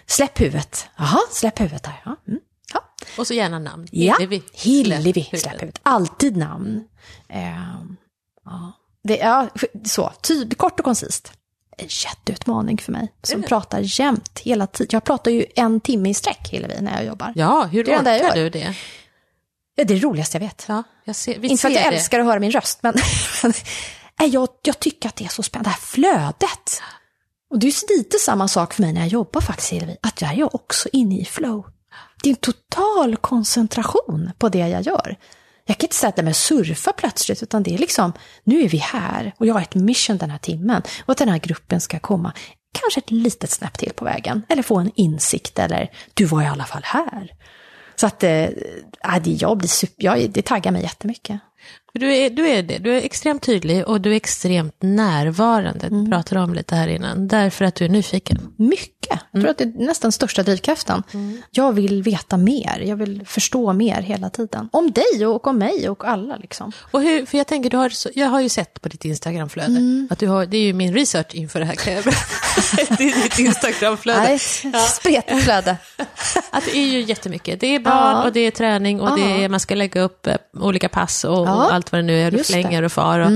[0.07, 0.89] Släpp huvudet.
[0.97, 2.03] Jaha, släpp huvudet där.
[2.05, 2.17] Ja.
[2.29, 2.41] Mm.
[2.75, 2.81] ja.
[3.19, 3.89] Och så gärna namn.
[3.91, 4.43] Ja, Hillevi.
[4.53, 5.81] Hillevi, Släpp släpp huvudet.
[5.83, 6.85] Alltid namn.
[7.29, 7.97] Ehm,
[8.45, 8.73] ja.
[9.05, 9.49] Det, ja,
[9.85, 11.33] så, tydligt, kort och koncist.
[11.79, 13.47] En jätteutmaning för mig, som det?
[13.49, 14.89] pratar jämt, hela tiden.
[14.93, 17.33] Jag pratar ju en timme i sträck, Hillevi, när jag jobbar.
[17.37, 18.75] Ja, hur Det orkar du det?
[19.75, 20.65] Ja, det är det roligaste jag vet.
[20.69, 21.97] Ja, jag ser, vi Inte för att jag det.
[21.97, 22.95] älskar att höra min röst, men
[24.31, 25.71] jag, jag tycker att det är så spännande.
[25.71, 26.83] Det här flödet.
[27.51, 29.97] Och det är lite samma sak för mig när jag jobbar faktiskt, Hillevi.
[30.03, 31.67] Att jag är också inne i flow.
[32.23, 35.17] Det är en total koncentration på det jag gör.
[35.67, 38.13] Jag kan inte sätta mig och surfa plötsligt, utan det är liksom,
[38.45, 40.83] nu är vi här och jag har ett mission den här timmen.
[41.05, 42.33] Och att den här gruppen ska komma
[42.81, 44.43] kanske ett litet snäpp till på vägen.
[44.49, 47.31] Eller få en insikt, eller du var i alla fall här.
[47.97, 51.41] Så att, eh, äh, det, jag blir super, jag, det taggar mig jättemycket.
[51.95, 55.87] Du är, du är det, du är extremt tydlig och du är extremt närvarande.
[55.87, 56.11] Mm.
[56.11, 58.39] Pratade om lite här innan, därför att du är nyfiken.
[58.57, 59.19] Mycket.
[59.33, 61.03] Jag tror att det är nästan största drivkraften.
[61.51, 64.69] Jag vill veta mer, jag vill förstå mer hela tiden.
[64.73, 66.73] Om dig och om mig och alla liksom.
[66.91, 70.09] Och hur, för jag tänker, du har, jag har ju sett på ditt Instagramflöde, Mm.
[70.11, 72.05] att du har, det är ju min research inför det här kan jag.
[72.99, 74.21] Det är ditt Instagramflöde.
[74.21, 75.77] Nej, ett spretigt flöde.
[76.51, 77.61] Att det är ju jättemycket.
[77.61, 78.23] Det är barn Ja.
[78.25, 79.37] och det är träning och det Ja.
[79.37, 81.55] är, man ska lägga upp eh, olika pass och, Ja.
[81.67, 82.51] och allt vad det nu är, du det.
[82.51, 82.63] Mm.
[82.63, 83.21] flänger och far.
[83.21, 83.31] Och,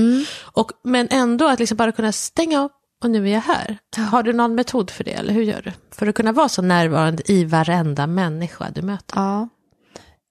[0.61, 2.71] och, men ändå att liksom bara kunna stänga av
[3.03, 3.77] och nu är jag här.
[4.11, 5.71] Har du någon metod för det eller hur gör du?
[5.91, 9.15] För att kunna vara så närvarande i varenda människa du möter.
[9.15, 9.49] Ja.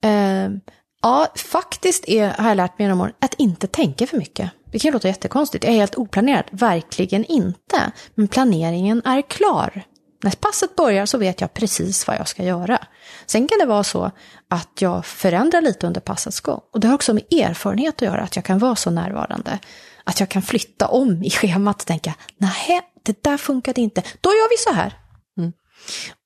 [0.02, 0.60] Ehm,
[1.02, 4.50] ja, faktiskt är, har jag lärt mig genom åren att inte tänka för mycket.
[4.72, 5.64] Det kan ju låta jättekonstigt.
[5.64, 6.44] Jag är helt oplanerad.
[6.50, 7.92] Verkligen inte.
[8.14, 9.82] Men planeringen är klar.
[10.22, 12.78] När passet börjar så vet jag precis vad jag ska göra.
[13.26, 14.10] Sen kan det vara så
[14.50, 16.60] att jag förändrar lite under passets gång.
[16.72, 19.58] Och det har också med erfarenhet att göra, att jag kan vara så närvarande.
[20.04, 24.02] Att jag kan flytta om i schemat och tänka, nej, det där funkade inte.
[24.20, 24.94] Då gör vi så här.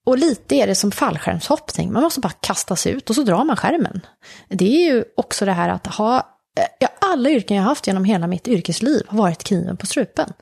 [0.05, 3.43] Och lite är det som fallskärmshoppning, man måste bara kasta sig ut och så drar
[3.43, 4.01] man skärmen.
[4.49, 6.17] Det är ju också det här att ha,
[6.57, 10.33] eh, ja, alla yrken jag haft genom hela mitt yrkesliv har varit kniven på strupen.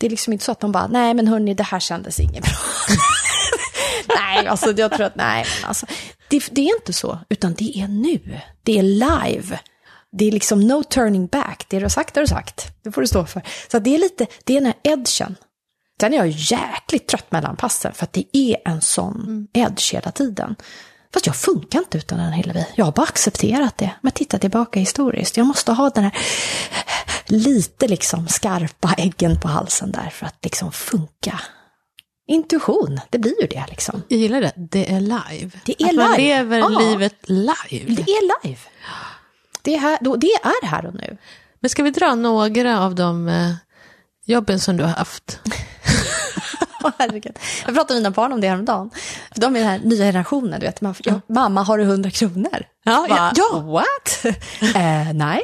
[0.00, 2.42] Det är liksom inte så att man bara, nej men hörni, det här kändes inget
[2.42, 2.52] bra.
[4.16, 5.86] nej, alltså jag tror att, nej, men alltså,
[6.28, 8.40] det, det är inte så, utan det är nu.
[8.62, 9.60] Det är live.
[10.12, 11.66] Det är liksom no turning back.
[11.68, 12.72] Det du har sagt har du sagt.
[12.82, 13.42] Det får du stå för.
[13.70, 15.36] Så det är lite, det är den här edgen.
[16.00, 20.10] Sen är jag jäkligt trött mellan passen för att det är en sån edge hela
[20.10, 20.56] tiden.
[21.12, 22.66] Fast jag funkar inte utan den Hillevi.
[22.74, 23.90] Jag har bara accepterat det.
[24.00, 25.36] Men titta tillbaka historiskt.
[25.36, 26.18] Jag måste ha den här
[27.30, 31.40] lite liksom skarpa äggen på halsen där för att liksom funka.
[32.28, 34.02] Intuition, det blir ju det liksom.
[34.08, 35.50] Jag gillar det, det är live.
[35.64, 36.22] Det är att man live.
[36.38, 36.68] lever Ja.
[36.68, 37.94] livet live.
[37.94, 38.60] Det är live.
[39.62, 41.16] Det är, här, det är här och nu.
[41.60, 43.52] Men ska vi dra några av de eh,
[44.24, 45.38] jobben som du har haft?
[46.98, 47.38] Herregud.
[47.66, 48.90] Jag pratade med mina barn om det häromdagen.
[49.34, 50.80] För de är den här nya generationen, du vet.
[50.80, 52.64] Man, ja, mamma, har du hundra kronor?
[52.84, 53.60] Ja, ja, Bara, ja.
[53.60, 54.24] What?
[54.76, 55.42] eh, nej.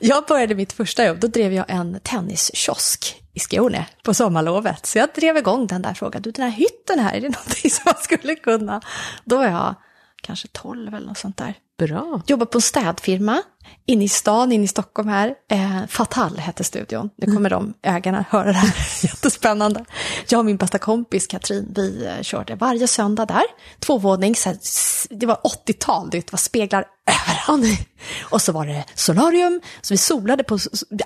[0.00, 4.86] Jag började mitt första jobb, då drev jag en tenniskiosk i Skåne på sommarlovet.
[4.86, 7.70] Så jag drev igång den där frågan, du den här hytten här, är det någonting
[7.70, 8.80] som man skulle kunna?
[9.24, 9.74] Då var jag
[10.22, 11.54] kanske 12 eller något sånt där.
[11.78, 12.22] Bra.
[12.26, 13.42] Jobbar på en städfirma
[13.86, 15.34] inne i stan, inne i Stockholm här.
[15.50, 17.10] Eh, Fatal hette studion.
[17.16, 18.74] Nu kommer de ägarna höra det här.
[19.02, 19.84] Jättespännande.
[20.28, 23.42] Jag och min bästa kompis Katrin, vi eh, körde varje söndag där.
[23.80, 25.34] Tvåvåning, så här, s- det var
[25.66, 27.78] 80-tal, det var speglar överallt.
[28.30, 30.54] Och så var det solarium, så vi solade på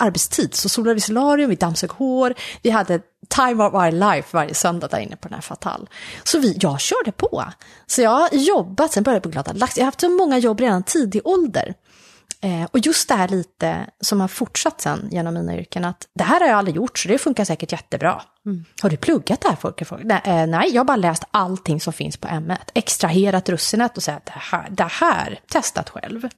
[0.01, 0.55] arbetstid.
[0.55, 2.35] Så solade vi solarium, vi dammsög hår.
[2.63, 5.89] Vi hade time of our life varje söndag där inne på den här Fatal.
[6.25, 7.45] Så vi, jag körde på.
[7.87, 9.77] Så jag har jobbat, sen började jag på Glada Lax.
[9.77, 11.75] Jag har haft så många jobb redan tidig ålder.
[12.45, 16.25] Eh, och just det här lite som har fortsatt sen genom mina yrken, att det
[16.25, 18.23] här har jag aldrig gjort, så det funkar säkert jättebra.
[18.83, 19.57] Har du pluggat det här?
[19.57, 20.05] Folk, folk?
[20.05, 22.57] Nej, eh, nej, jag har bara läst allting som finns på M1.
[22.75, 26.29] Extraherat russinet och sagt det här, det här, testat själv.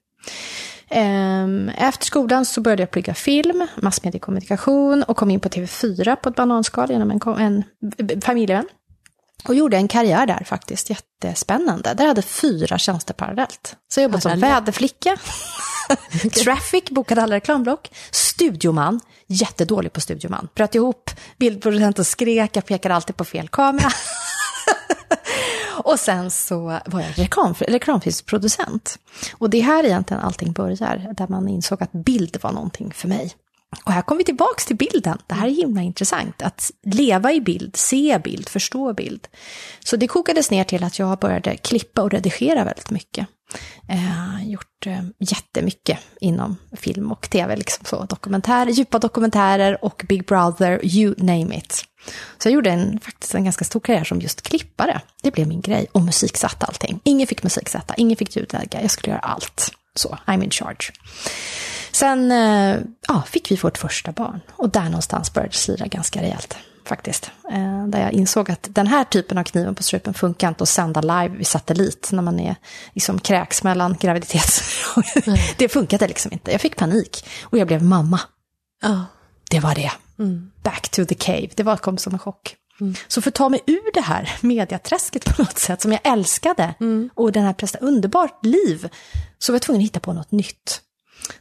[0.90, 6.28] Ehm, Efter skolan så började jag plugga film, massmediekommunikation och kom in på TV4 på
[6.28, 8.68] ett bananskal genom en, en familjevän.
[9.44, 11.94] Och gjorde en karriär där faktiskt, jättespännande.
[11.94, 13.76] Där hade fyra tjänster parallellt.
[13.88, 15.16] Så jag jobbade som väderflicka,
[16.44, 20.48] traffic, bokade alla reklamblock, studioman, jättedålig på studioman.
[20.54, 23.90] Bröt ihop, bildproducenten skrek, jag pekade alltid på fel kamera.
[25.84, 28.98] Och sen så var jag reklam, reklamfilmsproducent.
[29.38, 33.08] Och det är här egentligen allting börjar, där man insåg att bild var någonting för
[33.08, 33.34] mig.
[33.84, 35.18] Och här kommer vi tillbaks till bilden.
[35.26, 36.42] Det här är himla intressant.
[36.42, 39.28] Att leva i bild, se bild, förstå bild.
[39.84, 43.26] Så det kokades ner till att jag började klippa och redigera väldigt mycket.
[43.88, 48.04] Eh, gjort eh, jättemycket inom film och tv, liksom så.
[48.04, 51.84] Dokumentärer, djupa dokumentärer och Big Brother, you name it.
[52.38, 55.00] Så jag gjorde en, faktiskt en ganska stor karriär som just klippare.
[55.22, 55.86] Det blev min grej.
[55.92, 57.00] Och musiksatte allting.
[57.04, 58.82] Ingen fick musiksätta, ingen fick ljudlägga.
[58.82, 59.72] Jag skulle göra allt.
[59.94, 60.92] Så, I'm in charge.
[61.96, 64.40] Sen eh, ja, fick vi vårt första barn.
[64.52, 66.56] Och där någonstans började det slira ganska rejält.
[66.84, 67.30] Faktiskt.
[67.52, 70.68] Eh, där jag insåg att den här typen av kniven på strupen funkar inte att
[70.68, 72.56] sända live vid satellit när man är
[72.94, 74.62] liksom kräks mellan graviditet.
[75.56, 76.52] det funkade liksom inte.
[76.52, 77.26] Jag fick panik.
[77.42, 78.20] Och jag blev mamma.
[78.82, 79.04] Ja.
[79.50, 79.92] Det var det.
[80.62, 81.48] Back to the cave.
[81.54, 82.56] Det var, kom som en chock.
[83.08, 86.74] Så för att ta mig ur det här mediaträsket på något sätt, som jag älskade,
[87.14, 88.88] och den här presta underbart liv,
[89.38, 90.82] så var jag tvungen att hitta på något nytt.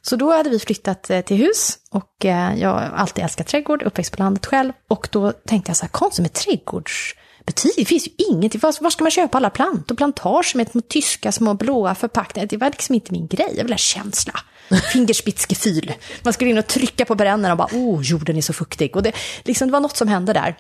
[0.02, 3.84] Så då hade vi flyttat eh, till hus och eh, jag har alltid älskat trädgård,
[3.84, 4.74] uppväxt på landet själv.
[4.90, 8.90] Och då tänkte jag så här, konstigt med trädgårdsbutik, det finns ju ingenting, var, var
[8.90, 9.96] ska man köpa alla plantor?
[9.96, 13.74] Plantage med små tyska små blåa förpackningar, det var liksom inte min grej, jag ville
[13.74, 14.34] ha känsla.
[14.94, 15.94] Fingerspitzgefühl.
[16.24, 18.96] Man skulle in och trycka på brännaren och bara, oh, jorden är så fuktig.
[18.96, 19.12] Och det,
[19.44, 20.56] liksom, det var något som hände där.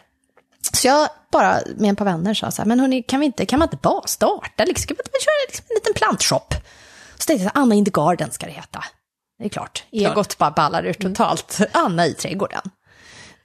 [0.74, 3.46] Så jag bara med ett par vänner sa så här, men hörni, kan, vi inte,
[3.46, 6.54] kan man inte bara starta, liksom, kan man inte köra liksom, en liten plantshop?
[7.18, 8.84] Så tänkte jag, Anna in the garden ska det heta.
[9.40, 11.60] Det är klart, egot bara ballar ur totalt.
[11.72, 12.62] Anna i trädgården.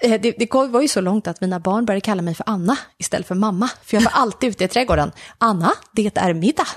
[0.01, 2.77] Eh, Det, det var ju så långt att mina barn började kalla mig för Anna
[2.99, 3.71] istället för mamma.
[3.83, 5.13] För jag var alltid ute i trädgården.
[5.39, 6.69] Anna, det är middag.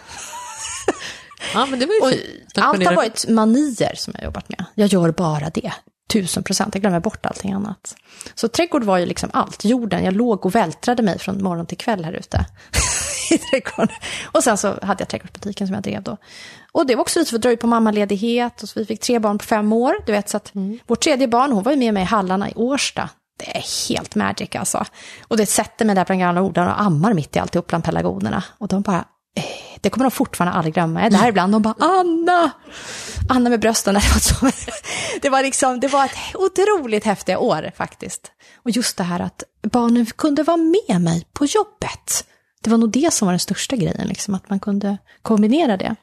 [1.53, 2.17] ja, men det var ju
[2.55, 4.65] allt har varit manier som jag jobbat med.
[4.75, 5.73] Jag gör bara det.
[6.09, 7.95] Tusen procent, jag glömmer bort allting annat.
[8.35, 9.65] Så trädgård var ju liksom allt.
[9.65, 12.45] Jorden, jag låg och vältrade mig från morgon till kväll här ute.
[13.31, 13.95] I trädgården.
[14.31, 16.17] Och sen så hade jag trädgårdsbutiken som jag drev då.
[16.73, 18.63] Och det var också lite för att dra ut på mammaledighet.
[18.63, 19.95] Och så vi fick tre barn på fem år.
[20.05, 20.51] Du vet, så att
[20.87, 23.09] vårt tredje barn, hon var ju med mig i Hallarna i Årsta.
[23.39, 24.85] Det är helt magic alltså.
[25.27, 27.83] Och det sätter mig där på den gamla orden och ammar mitt i alltihop bland
[27.83, 28.43] pelargonerna.
[28.57, 29.05] Och de bara,
[29.37, 29.43] eh,
[29.81, 30.99] det kommer de fortfarande aldrig glömma.
[30.99, 32.51] Jag är där ibland, de bara, Anna!
[33.29, 33.93] Anna med brösten.
[33.99, 34.51] Det var, så,
[35.21, 38.31] det var liksom, det var ett otroligt häftiga år faktiskt.
[38.63, 42.25] Och just det här att barnen kunde vara med mig på jobbet.
[42.63, 45.95] Det var nog det som var den största grejen, liksom, att man kunde kombinera det.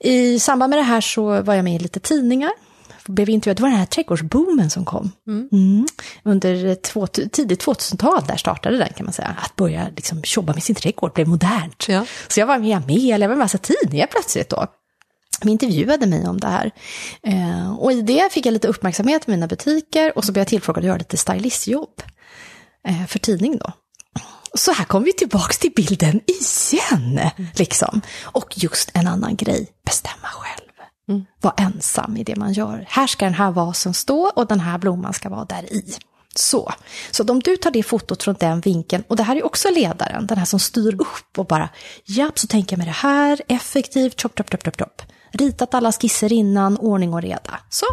[0.00, 2.50] I samband med det här så var jag med i lite tidningar.
[3.06, 3.56] Blev intervjuad.
[3.56, 5.12] Det var den här trädgårdsboomen som kom.
[5.26, 5.86] Mm.
[6.22, 9.36] Under två, tidigt 2000-tal där startade den kan man säga.
[9.42, 11.88] Att börja liksom jobba med sin trädgård blev modernt.
[11.88, 12.06] Ja.
[12.28, 14.66] Så jag var med i Amel, jag var med i massa tidningar plötsligt då.
[15.40, 16.70] De intervjuade mig om det här.
[17.22, 20.48] Eh, och i det fick jag lite uppmärksamhet i mina butiker och så blev jag
[20.48, 22.02] tillfrågad att göra lite stylistjobb
[22.88, 23.72] eh, för tidning då.
[24.56, 27.20] Så här kommer vi tillbaka till bilden igen,
[27.54, 28.00] liksom.
[28.22, 30.66] Och just en annan grej, bestämma själv.
[31.40, 32.86] Var ensam i det man gör.
[32.88, 35.94] Här ska den här vasen stå och den här blomman ska vara där i.
[36.34, 36.72] Så.
[37.10, 40.26] så om du tar det fotot från den vinkeln, och det här är också ledaren,
[40.26, 41.68] den här som styr upp och bara,
[42.04, 45.02] japp, så tänker jag med det här, effektivt, chop, chop, chop, chop, chop.
[45.32, 47.60] Ritat alla skisser innan, ordning och reda.
[47.70, 47.86] Så.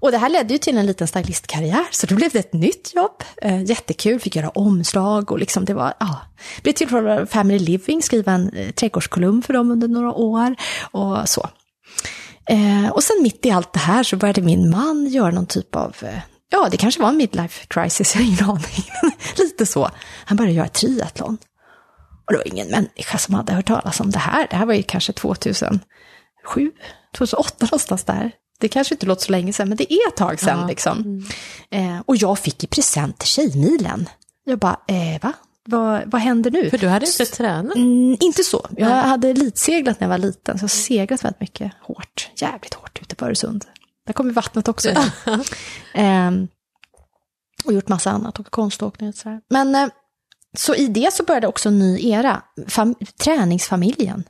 [0.00, 2.94] Och det här ledde ju till en liten stylistkarriär, så då blev det ett nytt
[2.94, 3.22] jobb.
[3.42, 6.20] Eh, jättekul, fick göra omslag och liksom det var, ja.
[6.62, 10.56] Blev tillfrågad av Family Living, skriva en eh, trädgårdskolumn för dem under några år
[10.90, 11.48] och så.
[12.48, 15.76] Eh, och sen mitt i allt det här så började min man göra någon typ
[15.76, 16.18] av, eh,
[16.50, 18.84] ja det kanske var en midlife crisis, jag har ingen aning.
[19.38, 19.90] Lite så.
[20.24, 21.38] Han började göra triathlon.
[22.26, 24.46] Och det var ingen människa som hade hört talas om det här.
[24.50, 25.80] Det här var ju kanske 2007,
[27.16, 28.32] 2008 någonstans där.
[28.60, 30.66] Det kanske inte låter så länge sedan, men det är ett tag sedan Ja.
[30.66, 31.24] liksom.
[31.70, 34.08] Eh, och jag fick i present till Tjejmilen.
[34.44, 35.32] Jag bara, eh, va?
[35.64, 36.70] Vad, vad händer nu?
[36.70, 37.76] För du hade inte tränat?
[37.76, 38.66] Mm, inte så.
[38.76, 42.30] Jag hade elitseglat när jag var liten, så jag har seglat väldigt mycket hårt.
[42.36, 43.64] Jävligt hårt ute på Öresund.
[44.06, 44.90] Där kommer vattnet också.
[45.94, 46.48] Ehm,
[47.64, 49.40] och gjort massa annat, och konståkning och sådär.
[49.50, 49.88] Men eh,
[50.56, 54.24] så i det så började också en ny era, fam- träningsfamiljen.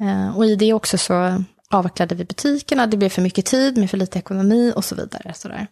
[0.00, 3.90] Eh, och i det också så avvecklade vi butikerna, det blev för mycket tid med
[3.90, 5.34] för lite ekonomi och så vidare.
[5.34, 5.66] Sådär.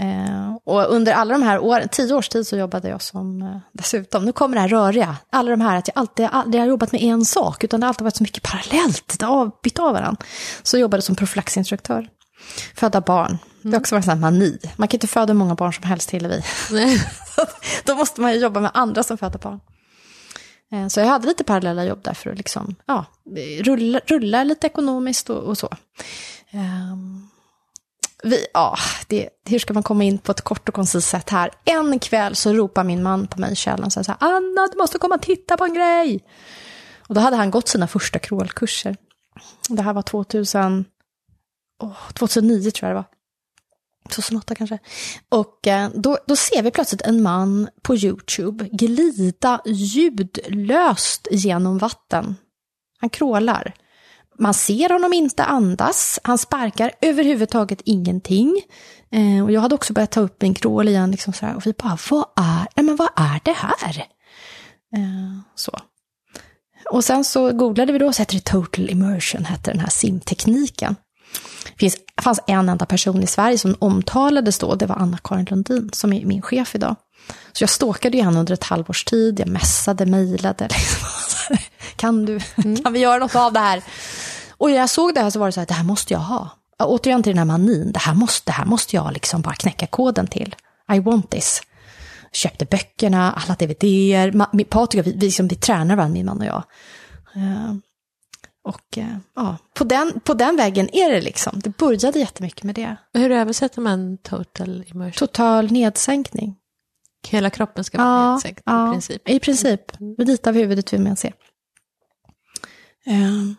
[0.00, 3.58] Eh, och under alla de här åren, tio års tid så jobbade jag som, eh,
[3.72, 6.92] dessutom, nu kommer det här röriga, alla de här att jag alltid, aldrig har jobbat
[6.92, 9.92] med en sak, utan det har alltid varit så mycket parallellt, det har bytt av
[9.92, 10.24] varandra.
[10.62, 12.08] Så jag jobbade som profylaxinstruktör.
[12.74, 14.58] Föda barn, det har också varit en mani.
[14.76, 16.42] Man kan inte föda hur många barn som helst, Hillevi.
[17.84, 19.60] Då måste man ju jobba med andra som föder barn.
[20.72, 23.04] Eh, så jag hade lite parallella jobb där för att liksom, ja,
[23.60, 25.68] rulla, rulla lite ekonomiskt och, och så.
[26.52, 27.28] Um,
[28.22, 28.76] vi, ja,
[29.08, 31.50] det, hur ska man komma in på ett kort och koncist sätt här?
[31.64, 34.68] En kväll så ropar min man på mig i källaren och säger så här, Anna,
[34.72, 36.24] du måste komma och titta på en grej.
[36.98, 38.96] Och då hade han gått sina första crawlkurser.
[39.68, 40.84] Det här var 2000,
[41.82, 43.21] oh, 2009 tror jag det var.
[44.08, 44.78] 2008 kanske.
[45.28, 52.36] Och eh, då, då ser vi plötsligt en man på YouTube glida ljudlöst genom vatten.
[53.00, 53.74] Han krålar.
[54.38, 58.62] Man ser honom inte andas, han sparkar överhuvudtaget ingenting.
[59.10, 61.72] Eh, och jag hade också börjat ta upp min krål igen, liksom sådär, och vi
[61.72, 64.06] bara, vad är, nej men vad är det här?
[64.96, 65.78] Eh, så.
[66.90, 70.96] Och sen så googlade vi då, så heter det total immersion, hette den här simtekniken.
[71.64, 75.90] Det finns, fanns en enda person i Sverige som omtalades då, det var Anna-Karin Lundin,
[75.92, 76.96] som är min chef idag.
[77.52, 81.56] Så jag stalkade ju henne under ett halvårs tid, jag messade, mejlade, liksom.
[81.96, 82.40] kan, du,
[82.82, 83.82] kan vi göra något av det här?
[84.50, 86.20] Och när jag såg det här så var det så här, det här måste jag
[86.20, 86.50] ha.
[86.78, 89.86] Återigen till den här manin, det här måste, det här måste jag liksom bara knäcka
[89.86, 90.56] koden till.
[90.92, 91.62] I want this.
[92.32, 94.64] Köpte böckerna, alla DVD-er.
[94.64, 96.62] Patrik, vi, vi, liksom, vi tränar varandra, min man och jag.
[98.64, 101.60] Och eh, ja, på den, på den vägen är det liksom.
[101.60, 102.96] Det började jättemycket med det.
[103.14, 105.28] Hur översätter man total immersion?
[105.28, 106.56] Total nedsänkning.
[107.28, 109.28] Hela kroppen ska vara nedsänkt i ja, princip.
[109.28, 109.80] I princip.
[110.18, 111.32] Dit av huvudet vill man se.
[113.06, 113.56] Eh,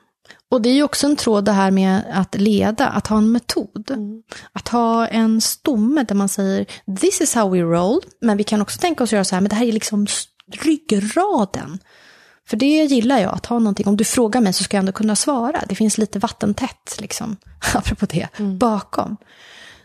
[0.50, 3.32] och det är ju också en tråd det här med att leda, att ha en
[3.32, 3.92] metod.
[4.52, 6.66] Att ha en stomme där man säger
[7.00, 9.42] this is how we roll, men vi kan också tänka oss att göra så här,
[9.42, 10.08] men det här är liksom
[10.52, 11.80] ryggraden.
[12.48, 14.92] För det gillar jag, att ha någonting, om du frågar mig så ska jag ändå
[14.92, 15.64] kunna svara.
[15.70, 17.38] Det finns lite vattentätt, liksom,
[17.74, 19.18] apropå det, bakom.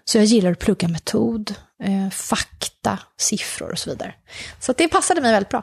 [0.04, 4.14] Så jag gillar att plugga metod, eh, fakta, siffror och så vidare.
[4.60, 5.62] Så det passade mig väldigt bra.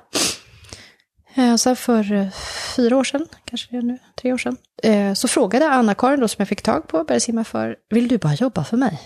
[1.36, 2.27] Eh, Så för eh,
[2.75, 6.36] fyra år sedan, kanske det är nu, tre år sedan, eh, så frågade Anna-Karin som
[6.38, 9.01] jag fick tag på, började simma för, vill du bara jobba för mig?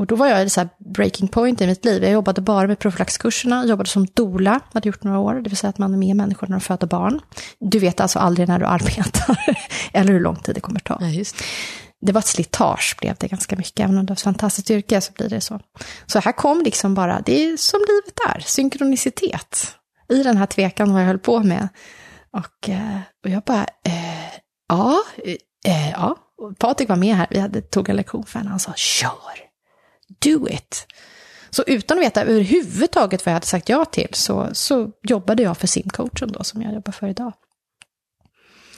[0.00, 2.02] Och då var jag i så breaking point i mitt liv.
[2.02, 5.68] Jag jobbade bara med profylaxkurserna, jobbade som doula, hade gjort några år, det vill säga
[5.68, 7.20] att man är med människor när de föder barn.
[7.58, 9.56] Du vet alltså aldrig när du arbetar,
[9.92, 10.98] eller hur lång tid det kommer ta.
[11.00, 11.34] Ja, det.
[12.00, 15.00] Det var ett slitage blev det ganska mycket, även om det var ett fantastiskt yrke
[15.00, 15.60] så blir det så.
[16.06, 19.74] Så här kom liksom bara, det är som livet är, synkronicitet.
[20.08, 21.68] I den här tvekan vad jag höll på med.
[22.32, 24.96] Och, eh, och jag bara, eh, ja,
[25.66, 26.16] eh, ja.
[26.38, 29.49] Och Patrik var med här, vi hade, tog en lektion för henne, han sa kör,
[30.18, 30.86] do it.
[31.50, 35.58] Så utan att veta överhuvudtaget vad jag hade sagt ja till så, så jobbade jag
[35.58, 37.32] för simcoachen då, som jag jobbar för idag.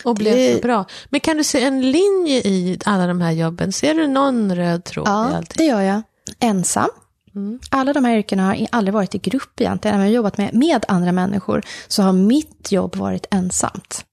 [0.04, 0.84] Och blev Det- så bra.
[1.10, 3.72] Men kan du se en linje i alla de här jobben?
[3.72, 5.54] Ser du någon röd tråd i Ja, allting?
[5.56, 6.02] det gör jag.
[6.40, 6.88] Ensam.
[7.34, 7.58] Mm.
[7.70, 9.94] Alla de här yrkena har aldrig varit i grupp egentligen.
[9.94, 14.04] Om jag har jobbat med, med andra människor så har mitt jobb varit ensamt.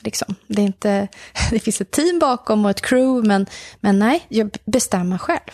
[0.00, 0.34] Liksom.
[0.46, 1.08] Det, är inte,
[1.50, 3.46] det finns ett team bakom och ett crew, men,
[3.80, 5.50] men nej, jag bestämmer själv.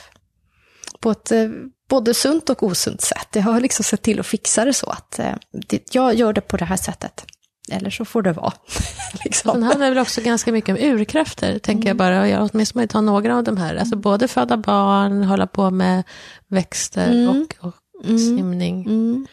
[1.02, 1.48] På ett eh,
[1.88, 3.28] både sunt och osunt sätt.
[3.32, 5.34] Jag har liksom sett till att fixa det så att eh,
[5.68, 7.24] det, jag gör det på det här sättet.
[7.70, 8.52] Eller så får det vara.
[9.24, 9.52] liksom.
[9.52, 12.28] Den handlar väl också ganska mycket om urkrafter, tänker jag bara.
[12.28, 13.74] Jag åtminstone ta några av de här.
[13.76, 16.02] Alltså både föda barn, hålla på med
[16.48, 18.86] växter och, och simning.
[18.86, 19.26] Mm.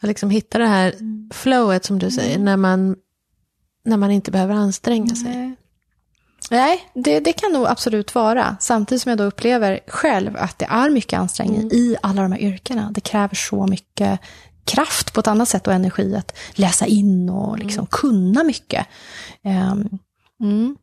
[0.00, 0.94] Att liksom hitta det här
[1.34, 2.96] flowet som du säger, när man,
[3.84, 5.56] när man inte behöver anstränga sig.
[6.50, 8.56] Nej, det, det kan nog absolut vara.
[8.60, 12.40] Samtidigt som jag då upplever själv att det är mycket ansträngning i alla de här
[12.40, 12.90] yrkena.
[12.90, 14.20] Det kräver så mycket
[14.64, 18.86] kraft på ett annat sätt och energi att läsa in och liksom kunna mycket.
[19.44, 19.88] Ehm,
[20.40, 20.76] mm.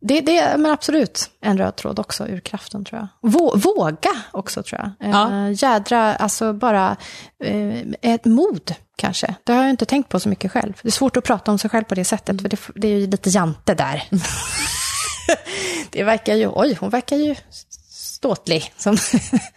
[0.00, 3.30] Det, det är absolut en röd tråd också ur kraften tror jag.
[3.30, 5.10] Vå, våga också tror jag.
[5.10, 5.32] Ja.
[5.32, 6.96] Eh, jädra, alltså bara
[7.44, 9.34] eh, ett mod kanske.
[9.44, 10.72] Det har jag inte tänkt på så mycket själv.
[10.82, 12.98] Det är svårt att prata om sig själv på det sättet, för det, det är
[12.98, 14.04] ju lite jante där.
[15.90, 17.34] det verkar ju, oj, hon verkar ju
[17.80, 18.96] ståtlig, som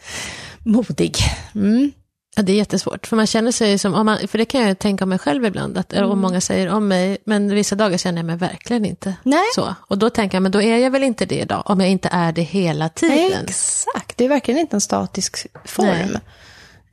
[0.64, 1.16] modig.
[1.56, 1.92] Mm.
[2.36, 4.80] Ja, det är jättesvårt, för man känner sig som, om man, för det kan jag
[4.80, 8.20] tänka om mig själv ibland, att, och många säger om mig, men vissa dagar känner
[8.20, 9.46] jag mig verkligen inte Nej.
[9.56, 9.76] så.
[9.80, 12.10] Och då tänker jag, men då är jag väl inte det idag, om jag inte
[12.12, 13.44] är det hela tiden.
[13.44, 15.88] Exakt, det är verkligen inte en statisk form.
[15.88, 16.20] Nej.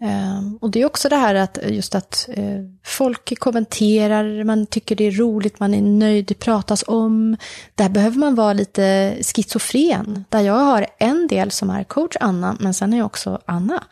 [0.01, 4.97] Ehm, och det är också det här att just att eh, folk kommenterar, man tycker
[4.97, 7.37] det är roligt, man är nöjd, det pratas om.
[7.75, 10.25] Där behöver man vara lite schizofren.
[10.29, 13.85] Där jag har en del som är coach Anna, men sen är jag också Anna.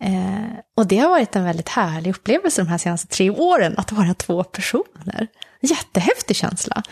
[0.00, 3.92] Ehm, och det har varit en väldigt härlig upplevelse de här senaste tre åren, att
[3.92, 5.28] vara två personer.
[5.60, 6.82] Jättehäftig känsla.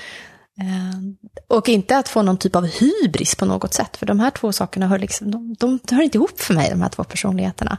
[0.60, 1.16] Ehm,
[1.48, 4.52] och inte att få någon typ av hybris på något sätt, för de här två
[4.52, 7.78] sakerna hör, liksom, de, de hör inte ihop för mig, de här två personligheterna.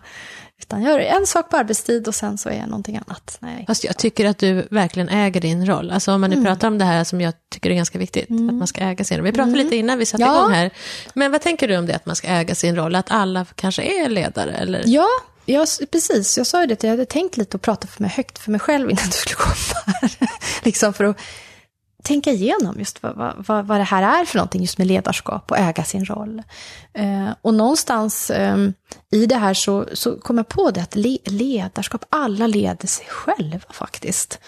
[0.61, 3.37] Utan jag gör en sak på arbetstid och sen så är jag någonting annat.
[3.39, 3.63] Nej.
[3.67, 5.91] Fast jag tycker att du verkligen äger din roll.
[5.91, 6.45] Alltså om man nu mm.
[6.45, 8.49] pratar om det här som jag tycker är ganska viktigt, mm.
[8.49, 9.25] att man ska äga sin roll.
[9.25, 9.63] Vi pratade mm.
[9.63, 10.39] lite innan vi satte ja.
[10.39, 10.71] igång här.
[11.13, 12.95] Men vad tänker du om det, att man ska äga sin roll?
[12.95, 14.53] Att alla kanske är ledare?
[14.53, 14.83] Eller?
[14.85, 15.07] Ja,
[15.45, 16.37] jag, precis.
[16.37, 18.59] Jag sa ju det, jag hade tänkt lite och prata för mig högt för mig
[18.59, 20.11] själv innan du skulle komma här.
[20.63, 21.17] liksom för att
[22.07, 25.57] tänka igenom just vad, vad, vad det här är för någonting just med ledarskap och
[25.57, 26.43] äga sin roll.
[26.93, 28.57] Eh, och någonstans eh,
[29.11, 33.05] i det här så, så kom jag på det att le, ledarskap, alla leder sig
[33.05, 34.39] själva faktiskt.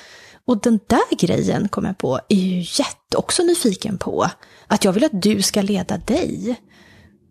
[0.45, 4.29] Och den där grejen kom jag på är ju jätte också nyfiken på.
[4.67, 6.55] Att jag vill att du ska leda dig.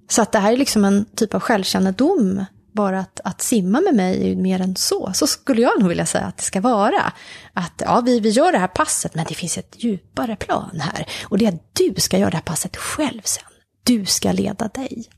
[0.08, 2.44] Så att det här är liksom en typ av självkännedom
[2.78, 5.10] bara att, att simma med mig är ju mer än så.
[5.14, 7.12] Så skulle jag nog vilja säga att det ska vara.
[7.52, 11.06] Att ja, vi, vi gör det här passet, men det finns ett djupare plan här.
[11.22, 13.44] Och det är att du ska göra det här passet själv sen.
[13.82, 15.08] Du ska leda dig.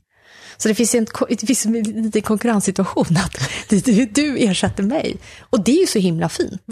[0.57, 3.37] Så det finns en, det finns en liten konkurrenssituation att
[3.69, 5.17] du, du ersätter mig.
[5.39, 6.63] Och det är ju så himla fint.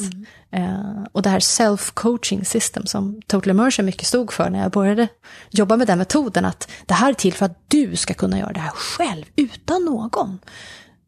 [0.51, 0.69] Mm.
[0.69, 5.07] Uh, och det här self-coaching system som Total Immersion mycket stod för när jag började
[5.49, 8.53] jobba med den metoden, att det här är till för att du ska kunna göra
[8.53, 10.39] det här själv, utan någon.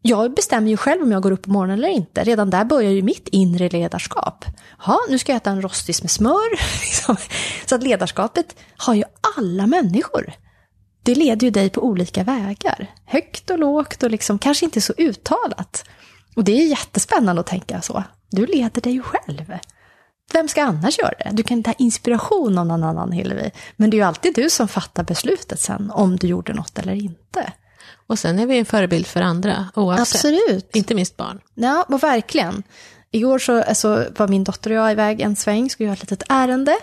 [0.02, 2.24] Jag bestämmer ju själv om jag går upp på morgonen eller inte.
[2.24, 4.44] Redan där börjar ju mitt inre ledarskap.
[4.86, 6.50] Ja, nu ska jag äta en rostis med smör.
[6.80, 7.16] Liksom.
[7.66, 9.04] Så att ledarskapet har ju
[9.36, 10.32] alla människor
[11.02, 12.86] det leder ju dig på olika vägar.
[13.04, 15.84] Högt och lågt och liksom kanske inte så uttalat.
[16.36, 18.04] Och det är jättespännande att tänka så.
[18.30, 19.58] Du leder dig ju själv.
[20.32, 21.30] Vem ska annars göra det?
[21.32, 23.50] Du kan ta inspiration av någon annan, Hillevi.
[23.76, 26.94] Men det är ju alltid du som fattar beslutet sen, om du gjorde något eller
[26.94, 27.52] inte.
[28.06, 30.14] Och sen är vi en förebild för andra, oavsett.
[30.14, 30.76] Absolut.
[30.76, 31.40] Inte minst barn.
[31.54, 32.62] Ja, och verkligen.
[33.10, 36.22] Igår så alltså, var min dotter och jag iväg en sväng, skulle göra ett litet
[36.28, 36.76] ärende.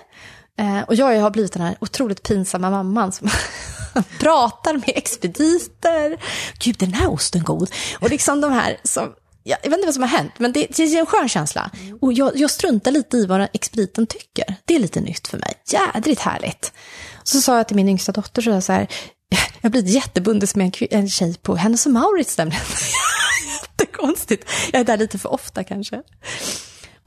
[0.60, 3.30] Eh, och jag har blivit den här otroligt pinsamma mamman som
[4.20, 6.24] pratar med expediter.
[6.60, 7.72] Gud, den här osten god.
[8.00, 10.84] Och liksom de här som, jag vet inte vad som har hänt, men det, det
[10.84, 11.72] är en skön känsla.
[12.02, 14.56] Och jag, jag struntar lite i vad expediten tycker.
[14.66, 15.54] Det är lite nytt för mig.
[15.72, 16.74] Jädrigt härligt.
[17.24, 18.88] Så sa jag till min yngsta dotter så, så här,
[19.30, 22.64] jag har blivit jättebundes med en, en tjej på Hennes och Mauritz nämligen.
[23.62, 24.50] Jättekonstigt.
[24.72, 26.02] Jag är där lite för ofta kanske.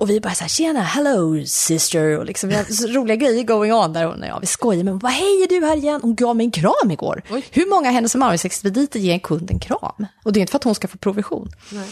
[0.02, 3.44] Och vi bara så här, tjena, hello sister, och liksom vi har så roliga grejer
[3.44, 4.06] going on där.
[4.06, 6.00] Och ja, vi skojar, men vad hej är du här igen?
[6.02, 7.22] Hon gav mig en kram igår.
[7.30, 7.44] Oj.
[7.50, 10.06] Hur många Hennes och Mauritz-expediter ger en kund en kram?
[10.24, 11.48] Och det är inte för att hon ska få provision.
[11.70, 11.88] Nej.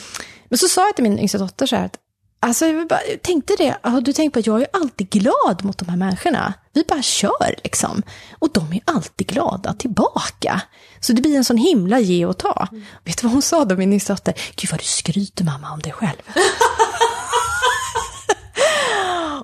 [0.48, 1.96] Men så sa jag till min yngsta dotter så här att,
[2.40, 5.78] alltså jag bara, tänkte det, har du tänkt på att jag är alltid glad mot
[5.78, 6.54] de här människorna.
[6.72, 8.02] Vi bara kör liksom.
[8.38, 10.62] Och de är alltid glada tillbaka.
[11.00, 12.68] Så det blir en sån himla ge och ta.
[12.72, 12.84] Mm.
[13.04, 14.34] Vet du vad hon sa då, min yngsta dotter?
[14.56, 16.18] Gud vad du skryter mamma om dig själv.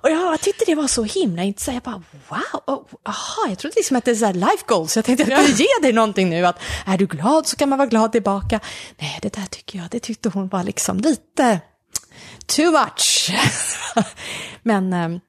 [0.06, 1.74] Och jag tyckte det var så himla intressant.
[1.74, 4.96] Jag bara wow, oh, aha, jag trodde liksom att det är så life goals.
[4.96, 6.46] Jag tänkte att jag skulle ge dig någonting nu.
[6.46, 8.60] Att är du glad så kan man vara glad tillbaka.
[8.98, 11.60] Nej, det där tycker jag, det tyckte hon var liksom lite
[12.46, 13.30] too much.
[14.62, 15.20] Men ehm,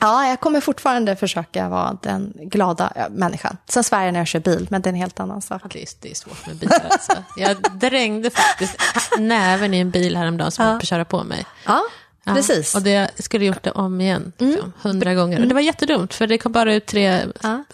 [0.00, 3.56] ja, jag kommer fortfarande försöka vara den glada människan.
[3.68, 5.62] Sen svär jag när jag kör bil, men det är en helt annan sak.
[5.72, 7.12] Det är, det är svårt med bilar alltså.
[7.36, 8.76] Jag drängde faktiskt
[9.18, 10.80] näven i en bil häromdagen som ja.
[10.80, 11.46] köra på mig.
[11.64, 11.82] Ja.
[12.28, 12.74] Ja, Precis.
[12.74, 14.52] Och det skulle gjort det om igen, mm.
[14.52, 15.22] liksom, hundra mm.
[15.22, 15.40] gånger.
[15.40, 17.64] Och det var jättedumt, för det kom bara ut tre ja.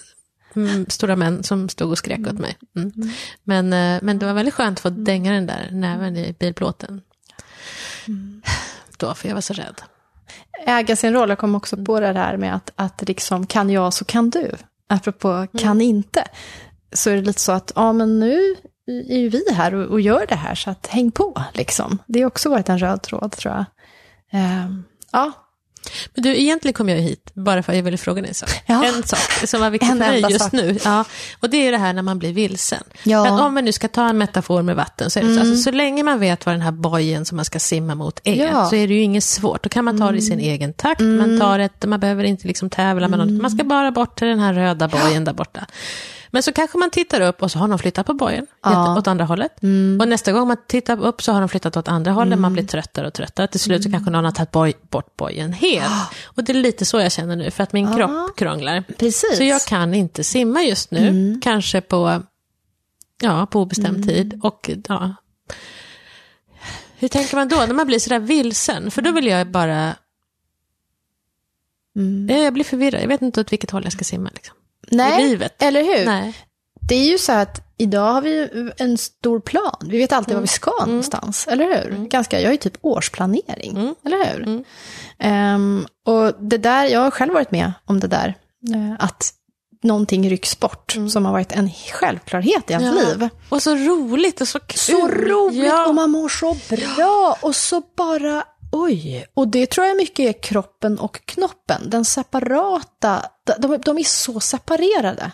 [0.57, 2.57] Mm, stora män som stod och skrek åt mig.
[2.77, 2.93] Mm.
[2.97, 3.11] mm.
[3.45, 7.03] Men, eh, men det var väldigt skönt att få dänga den där näven i bilplåten.
[8.09, 8.43] Mm.
[8.99, 9.83] Då, för jag var så rädd.
[10.67, 13.95] Äga sin roll, jag kom också på det här med att, att liksom, kan jag
[13.95, 14.51] så kan du.
[14.89, 16.25] Apropå kan inte.
[16.93, 20.01] Så är det lite så att, ja men nu är ju vi här och, och
[20.01, 21.99] gör det här, så att häng på liksom.
[22.07, 23.65] Det har också varit en röd tråd tror jag.
[24.35, 24.80] Uh,
[25.12, 25.32] ja.
[26.14, 28.62] Men du, egentligen kom jag hit bara för att jag ville fråga dig en sak.
[28.66, 28.85] Ja.
[28.85, 30.53] En sak som var viktig för mig just sak.
[30.53, 30.78] nu.
[30.85, 31.05] Ja,
[31.41, 32.82] och det är det här när man blir vilsen.
[33.03, 33.24] Ja.
[33.24, 35.45] För om man nu ska ta en metafor med vatten, så, är det mm.
[35.45, 38.20] så, alltså, så länge man vet vad den här bojen som man ska simma mot
[38.24, 38.66] är, ja.
[38.66, 39.62] så är det ju inget svårt.
[39.62, 40.45] Då kan man ta det i sin mm.
[40.45, 41.16] egen takt, mm.
[41.16, 44.28] man, tar ett, man behöver inte liksom tävla med någon, man ska bara bort till
[44.28, 45.66] den här röda bojen där borta.
[46.35, 48.99] Men så kanske man tittar upp och så har de flyttat på bojen ja.
[48.99, 49.62] åt andra hållet.
[49.62, 50.01] Mm.
[50.01, 52.43] Och nästa gång man tittar upp så har de flyttat åt andra hållet, mm.
[52.43, 53.47] man blir tröttare och tröttare.
[53.47, 55.93] Till slut så kanske någon har tagit boj, bort bojen helt.
[56.24, 57.97] Och det är lite så jag känner nu, för att min oh.
[57.97, 58.85] kropp krånglar.
[58.99, 59.37] Precis.
[59.37, 61.41] Så jag kan inte simma just nu, mm.
[61.41, 62.22] kanske på,
[63.22, 64.09] ja, på obestämd mm.
[64.09, 64.41] tid.
[64.43, 65.14] Och ja,
[66.99, 68.91] hur tänker man då när man blir sådär vilsen?
[68.91, 69.97] För då vill jag bara...
[71.97, 72.43] Mm.
[72.43, 74.30] Jag blir förvirrad, jag vet inte åt vilket håll jag ska simma.
[74.35, 74.57] Liksom.
[74.91, 75.62] Nej, livet.
[75.62, 76.07] eller hur?
[76.07, 76.35] Nej.
[76.89, 79.76] Det är ju så att idag har vi en stor plan.
[79.85, 80.41] Vi vet alltid mm.
[80.41, 80.89] var vi ska mm.
[80.89, 81.91] någonstans, eller hur?
[81.91, 82.09] Mm.
[82.09, 83.95] Ganska, jag har ju typ årsplanering, mm.
[84.05, 84.64] eller hur?
[85.28, 88.35] Um, och det där, jag har själv varit med om det där
[88.72, 89.32] Eh, Att
[89.82, 93.05] någonting rycks bort som har varit en självklarhet i ens Mm.
[93.05, 93.09] Ja.
[93.09, 93.28] liv.
[93.49, 94.78] Och så roligt och så kul.
[94.78, 95.87] Så roligt Ja.
[95.87, 98.45] och man mår så bra och så bara
[98.75, 99.27] oj.
[99.35, 101.91] Och det tror jag mycket är kroppen och knoppen.
[101.91, 103.22] Den separata,
[103.59, 105.33] de, de är så separerade.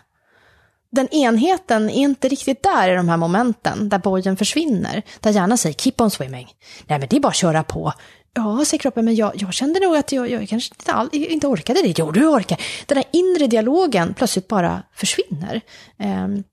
[0.92, 5.02] Den enheten är inte riktigt där i de här momenten där bojen försvinner.
[5.20, 6.48] Där hjärnan säger keep on swimming.
[6.86, 7.92] Nej men det är bara att köra på.
[8.34, 11.46] Ja, säger kroppen, men jag, jag kände nog att jag, jag kanske inte, all, inte
[11.46, 11.98] orkade det.
[11.98, 12.60] Jo, du orkar.
[12.86, 15.60] Den här inre dialogen plötsligt bara försvinner.
[15.98, 16.44] Ehm,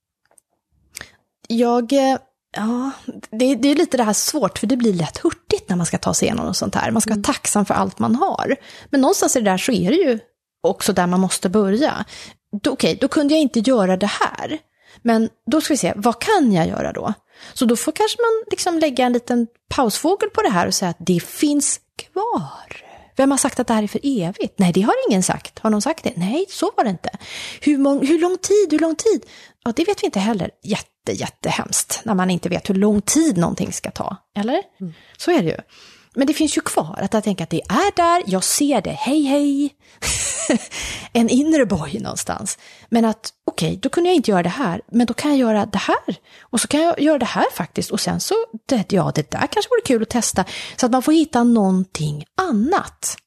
[1.47, 2.17] jag, eh,
[2.55, 2.91] ja,
[3.31, 5.97] det, det är lite det här svårt, för det blir lätt hurtigt när man ska
[5.97, 6.91] ta sig igenom och sånt här.
[6.91, 8.55] Man ska vara tacksam för allt man har.
[8.89, 10.19] Men någonstans i det där så är det ju
[10.63, 12.05] också där man måste börja.
[12.67, 14.57] Okej, då kunde jag inte göra det här.
[15.01, 17.13] Men då ska vi se, vad kan jag göra då?
[17.53, 20.89] Så då får kanske man liksom lägga en liten pausfågel på det här och säga
[20.89, 22.83] att det finns kvar.
[23.15, 24.53] Vem har sagt att det här är för evigt?
[24.59, 25.59] Nej, det har ingen sagt.
[25.59, 26.13] Har någon sagt det?
[26.15, 27.09] Nej, så var det inte.
[27.61, 29.25] Hur, mång, hur lång tid, hur lång tid?
[29.65, 30.51] Ja, det vet vi inte heller.
[30.63, 34.17] Jätte, jättehemskt när man inte vet hur lång tid någonting ska ta.
[34.37, 34.61] Eller?
[35.17, 35.57] Så är det ju.
[36.17, 38.91] Men det finns ju kvar att jag tänker att det är där, jag ser det,
[38.91, 39.69] hej hej.
[41.13, 42.57] en inre boj någonstans.
[42.89, 45.65] Men att okej, då kunde jag inte göra det här, men då kan jag göra
[45.65, 46.15] det här.
[46.41, 47.91] Och så kan jag göra det här faktiskt.
[47.91, 48.35] Och sen så,
[48.65, 50.45] det, ja, det där kanske vore kul att testa.
[50.75, 53.17] Så att man får hitta någonting annat.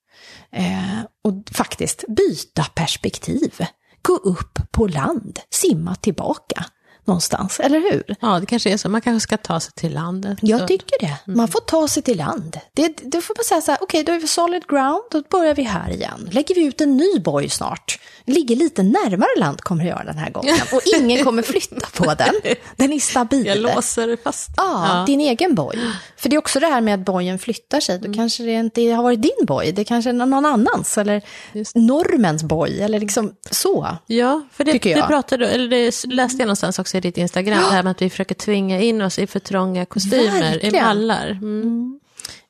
[0.52, 3.66] Eh, och faktiskt byta perspektiv.
[4.02, 6.64] Gå upp på land, simma tillbaka
[7.10, 8.16] någonstans, eller hur?
[8.20, 8.88] Ja, det kanske är så.
[8.88, 10.38] Man kanske ska ta sig till landet.
[10.42, 11.32] Jag Så- tycker det.
[11.32, 12.58] Man får ta sig till land.
[12.74, 15.54] Det, då får man säga så här, okej, då är vi solid ground, då börjar
[15.54, 16.28] vi här igen.
[16.32, 17.98] Lägger vi ut en ny boj snart.
[18.24, 20.56] Ligger lite närmare land kommer jag göra den här gången.
[20.72, 22.34] Och ingen kommer flytta på den.
[22.76, 23.46] Den är stabil.
[23.46, 24.50] Jag låser fast.
[24.56, 25.78] Ja, din egen boj.
[26.16, 27.98] För det är också det här med att bojen flyttar sig.
[27.98, 28.16] Då Mm.
[28.16, 30.98] kanske det inte har varit din boj, det kanske är någon annans.
[30.98, 33.96] Eller Just normens boj, eller liksom så.
[34.06, 37.70] Ja, för det, det pratade eller det läste jag någonstans också i ditt Instagram, det
[37.70, 40.84] här med att vi försöker tvinga in oss i för trånga kostymer, i Verkligen.
[40.84, 41.30] mallar.
[41.30, 42.00] Mm.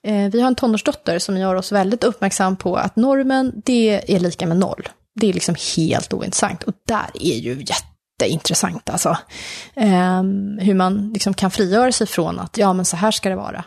[0.07, 4.21] Eh, vi har en tonårsdotter som gör oss väldigt uppmärksam på att normen, det är
[4.21, 4.89] lika med noll.
[5.15, 6.63] Det är liksom helt ointressant.
[6.63, 9.17] Och där är ju jätteintressant alltså.
[9.75, 13.37] Ehm, hur man liksom kan frigöra sig från att, ja men så här ska det
[13.37, 13.65] vara.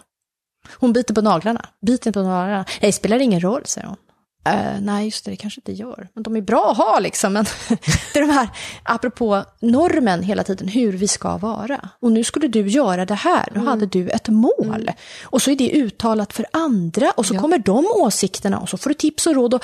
[0.73, 1.65] Hon biter på naglarna.
[1.85, 2.65] Biter på naglarna.
[2.81, 3.97] Nej, det spelar ingen roll, säger hon.
[4.45, 6.07] Eh, nej, just det, det kanske inte gör.
[6.13, 7.33] Men de är bra att ha liksom.
[7.33, 7.45] Men
[8.13, 8.49] det är de här,
[8.83, 11.89] apropå normen hela tiden, hur vi ska vara.
[11.99, 14.91] Och nu skulle du göra det här, nu hade du ett mål.
[15.23, 17.39] Och så är det uttalat för andra och så Ja.
[17.39, 19.53] kommer de åsikterna och så får du tips och råd.
[19.53, 19.63] Och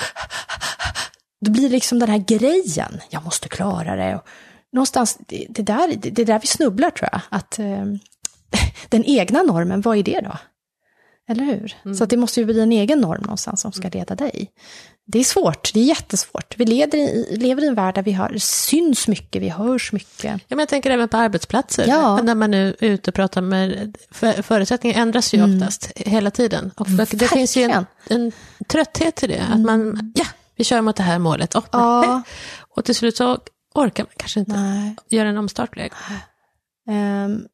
[1.46, 4.14] då blir det liksom den här grejen, jag måste klara det.
[4.14, 4.26] Och
[4.72, 7.20] någonstans, det, det, där, det, det är där vi snubblar tror jag.
[7.28, 7.84] Att eh,
[8.88, 10.36] den egna normen, vad är det då?
[11.30, 11.94] Eller hur?
[11.94, 14.50] Så att det måste ju bli en egen norm någonstans som ska leda dig.
[15.06, 16.54] Det är svårt, det är jättesvårt.
[16.58, 20.24] Vi i, lever i en värld där vi har, syns mycket, vi hörs mycket.
[20.24, 22.22] Ja, men jag tänker även på arbetsplatser, Ja.
[22.22, 26.70] när man nu är ute och pratar med, för, förutsättningar ändras ju oftast hela tiden.
[26.76, 28.32] Och det finns ju en, en
[28.68, 30.24] trötthet till det, att man, ja,
[30.56, 31.54] vi kör mot det här målet.
[31.54, 32.22] Och, Ja.
[32.76, 33.38] och till slut så
[33.74, 34.96] orkar man kanske inte Nej.
[35.08, 35.76] göra en omstart.
[36.88, 37.46] Um,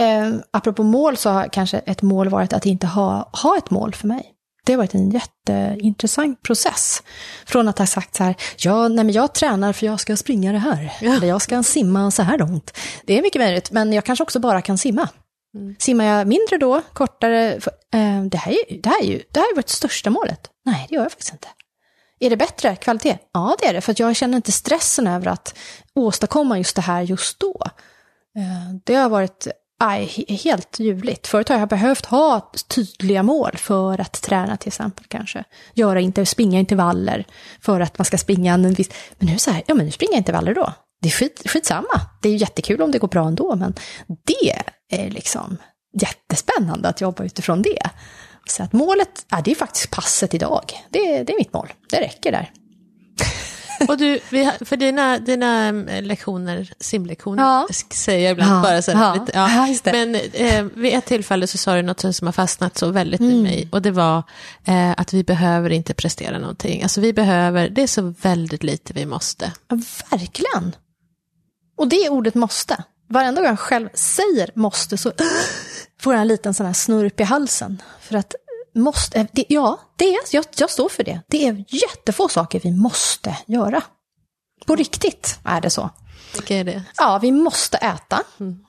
[0.00, 3.94] um, apropå mål så har kanske ett mål varit att inte ha, ha ett mål
[3.94, 4.30] för mig.
[4.66, 7.02] Det har varit en jätteintressant process.
[7.46, 10.52] Från att ha sagt så här, ja, nej men jag tränar för jag ska springa
[10.52, 10.92] det här.
[11.00, 11.16] Ja.
[11.16, 12.78] Eller jag ska simma så här långt.
[13.06, 15.08] Det är mycket möjligt, men jag kanske också bara kan simma.
[15.54, 15.74] Mm.
[15.78, 19.22] Simmar jag mindre då, kortare, för, eh, det, här är, ju- det, här är ju,
[19.32, 20.50] det här är vårt största målet.
[20.64, 21.48] Nej, det gör jag faktiskt inte.
[22.20, 23.18] Är det bättre kvalitet?
[23.32, 25.54] Ja, det är det, för jag känner inte stressen över att
[25.94, 27.62] åstadkomma just det här just då.
[28.36, 29.48] Eh, det har varit
[29.80, 31.26] aj, helt ljuvligt.
[31.26, 35.44] Förut har jag behövt ha tydliga mål för att träna till exempel kanske.
[35.74, 37.26] Göra inte, springa intervaller
[37.60, 38.90] för att man ska springa en viss...
[39.18, 40.72] Men nu är det så här, ja men nu springer jag intervaller då.
[41.02, 42.00] Det är skit, skitsamma.
[42.22, 43.74] Det är ju jättekul om det går bra ändå, men
[44.24, 45.56] det är liksom
[46.00, 47.90] jättespännande att jobba utifrån det.
[48.46, 50.72] Så att målet, ja, det är faktiskt passet idag.
[50.90, 51.72] Det, det är mitt mål.
[51.90, 52.50] Det räcker där.
[53.88, 54.20] Och du,
[54.60, 57.66] för dina, dina eh, lektioner, simlektioner, Ja.
[57.90, 59.92] säger jag ibland Ja, bara så här, ja, lite, ja.
[59.92, 63.32] Men eh, vid ett tillfälle så sa du något som har fastnat så väldigt Mm.
[63.32, 64.22] i mig, och det var
[64.64, 66.82] eh, att vi behöver inte prestera någonting.
[66.82, 69.52] Alltså vi behöver, det är så väldigt lite vi måste.
[70.10, 70.76] Verkligen.
[71.76, 72.84] Och det ordet måste.
[73.08, 75.12] Varenda gång jag själv säger måste så
[76.00, 77.82] får jag en liten sån här snurp i halsen.
[78.00, 78.34] För att
[78.74, 81.20] måste, det, ja, det är, jag, jag står för det.
[81.28, 83.82] Det är jättefå saker vi måste göra.
[84.66, 85.90] På riktigt är det så.
[86.32, 86.82] Vilka är det?
[86.96, 88.22] Ja, vi måste äta,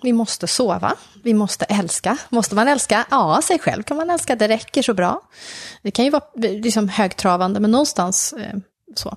[0.03, 2.17] vi måste sova, vi måste älska.
[2.29, 3.05] Måste man älska?
[3.11, 5.21] Ja, sig själv kan man älska, det räcker så bra.
[5.81, 8.55] Det kan ju vara liksom högtravande, men någonstans eh,
[8.95, 9.09] så.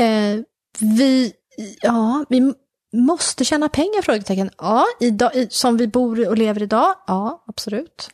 [0.00, 0.40] Eh,
[0.78, 1.32] Vi,
[1.80, 2.52] ja, vi
[2.92, 4.02] måste tjäna pengar?
[4.02, 4.50] Frågetecken.
[4.58, 6.94] Ja, idag, som vi bor och lever idag?
[7.06, 8.10] Ja, absolut.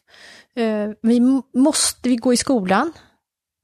[0.56, 1.20] Eh, vi
[1.54, 2.92] måste vi gå i skolan?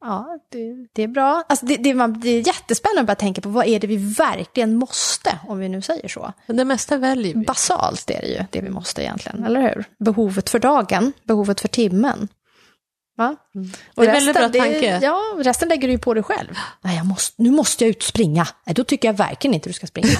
[0.00, 1.44] Ja, det, det är bra.
[1.48, 3.96] Alltså det, det, man, det är jättespännande att börja tänka på vad är det vi
[3.96, 6.32] verkligen måste, om vi nu säger så.
[6.46, 7.44] Det mesta väljer vi.
[7.44, 9.84] Basalt är det ju, det vi måste egentligen, eller hur?
[10.04, 12.28] Behovet för dagen, behovet för timmen.
[13.16, 13.36] Va?
[13.54, 13.70] Mm.
[13.94, 14.98] Det är resten, väldigt bra tanke.
[14.98, 16.54] Det, ja, resten lägger du ju på dig själv.
[16.80, 18.46] Nej, jag måste, nu måste jag ut och springa.
[18.66, 20.08] Nej, då tycker jag verkligen inte du ska springa.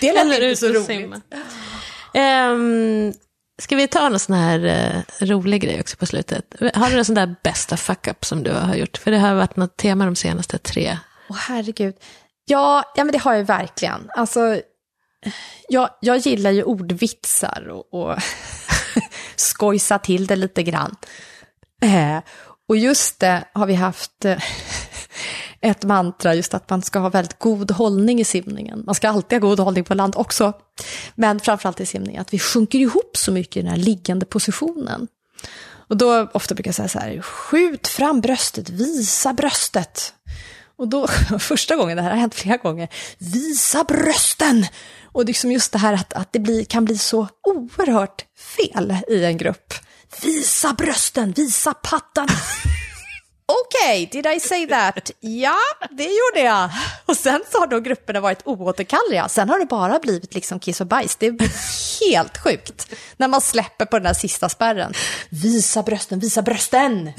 [0.00, 1.14] det lät inte så roligt.
[2.14, 3.12] Um,
[3.62, 6.54] ska vi ta någon sån här eh, rolig grej också på slutet?
[6.74, 8.96] Har du någon sån där bästa fuck-up som du har gjort?
[8.96, 10.98] För det har varit något tema de senaste tre.
[11.28, 11.94] Åh, oh, herregud.
[12.44, 14.10] Ja, ja, men det har jag verkligen.
[14.16, 14.60] Alltså,
[15.68, 18.16] jag, jag gillar ju ordvitsar och, och
[19.36, 20.96] skojsa till det lite grann.
[21.82, 22.18] Eh,
[22.68, 24.42] och just det har vi haft eh,
[25.62, 28.82] ett mantra, just att man ska ha väldigt god hållning i simningen.
[28.86, 30.52] Man ska alltid ha god hållning på land också,
[31.14, 35.08] men framförallt i simningen, att vi sjunker ihop så mycket i den här liggande positionen.
[35.88, 40.14] Och då ofta brukar jag säga så här, skjut fram bröstet, visa bröstet.
[40.76, 41.08] Och då,
[41.38, 42.88] första gången, det här har hänt flera gånger,
[43.18, 44.66] visa brösten!
[45.12, 48.24] Och liksom just det här att, att det blir, kan bli så oerhört
[48.56, 49.74] fel i en grupp.
[50.22, 52.32] Visa brösten, visa pattarna.
[53.46, 55.10] Okej, okay, did I say that?
[55.20, 55.58] Ja,
[55.90, 56.70] det gjorde jag.
[57.06, 59.28] Och sen så har då grupperna varit oåterkalleliga.
[59.28, 61.16] Sen har det bara blivit liksom kiss och bajs.
[61.16, 61.36] Det är
[62.08, 64.92] helt sjukt när man släpper på den där sista spärren.
[65.28, 67.12] Visa brösten, visa brösten!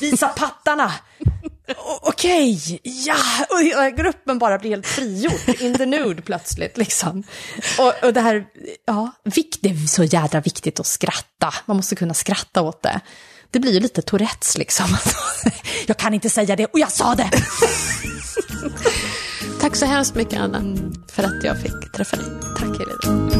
[0.00, 0.92] Visa pattarna!
[2.00, 3.16] Okej, okay, ja!
[3.50, 7.22] Och gruppen bara blir helt frigjord, in the nude plötsligt liksom.
[7.78, 8.44] Och, och det här,
[8.86, 9.12] ja,
[9.60, 11.54] det är så jädra viktigt att skratta.
[11.66, 13.00] Man måste kunna skratta åt det
[13.52, 14.86] det blir ju lite Tourettes liksom.
[15.86, 17.30] jag kan inte säga det och jag sa det.
[19.60, 20.76] Tack så hemskt mycket Anna
[21.12, 22.26] för att jag fick träffa dig.
[22.58, 23.30] Tack Helena.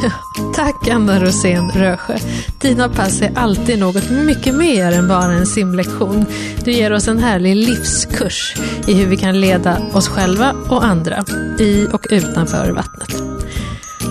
[0.56, 2.18] Tack Anna Rosén Rösjö.
[2.60, 6.26] Dina pass är alltid något mycket mer än bara en simlektion.
[6.64, 8.54] Du ger oss en härlig livskurs
[8.86, 11.24] i hur vi kan leda oss själva och andra
[11.58, 13.29] i och utanför vattnet.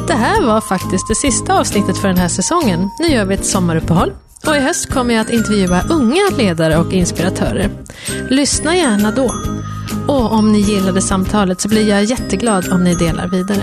[0.09, 2.89] Det här var faktiskt det sista avsnittet för den här säsongen.
[2.99, 4.13] Nu gör vi ett sommaruppehåll.
[4.47, 7.69] Och i höst kommer jag att intervjua unga ledare och inspiratörer.
[8.29, 9.31] Lyssna gärna då.
[10.07, 13.61] Och om ni gillade samtalet så blir jag jätteglad om ni delar vidare.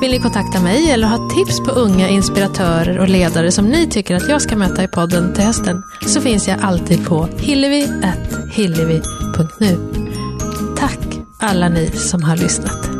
[0.00, 4.16] Vill ni kontakta mig eller ha tips på unga inspiratörer och ledare som ni tycker
[4.16, 9.78] att jag ska möta i podden till hösten så finns jag alltid på hillevi.hillevi.nu.
[10.76, 10.98] Tack
[11.40, 12.99] alla ni som har lyssnat.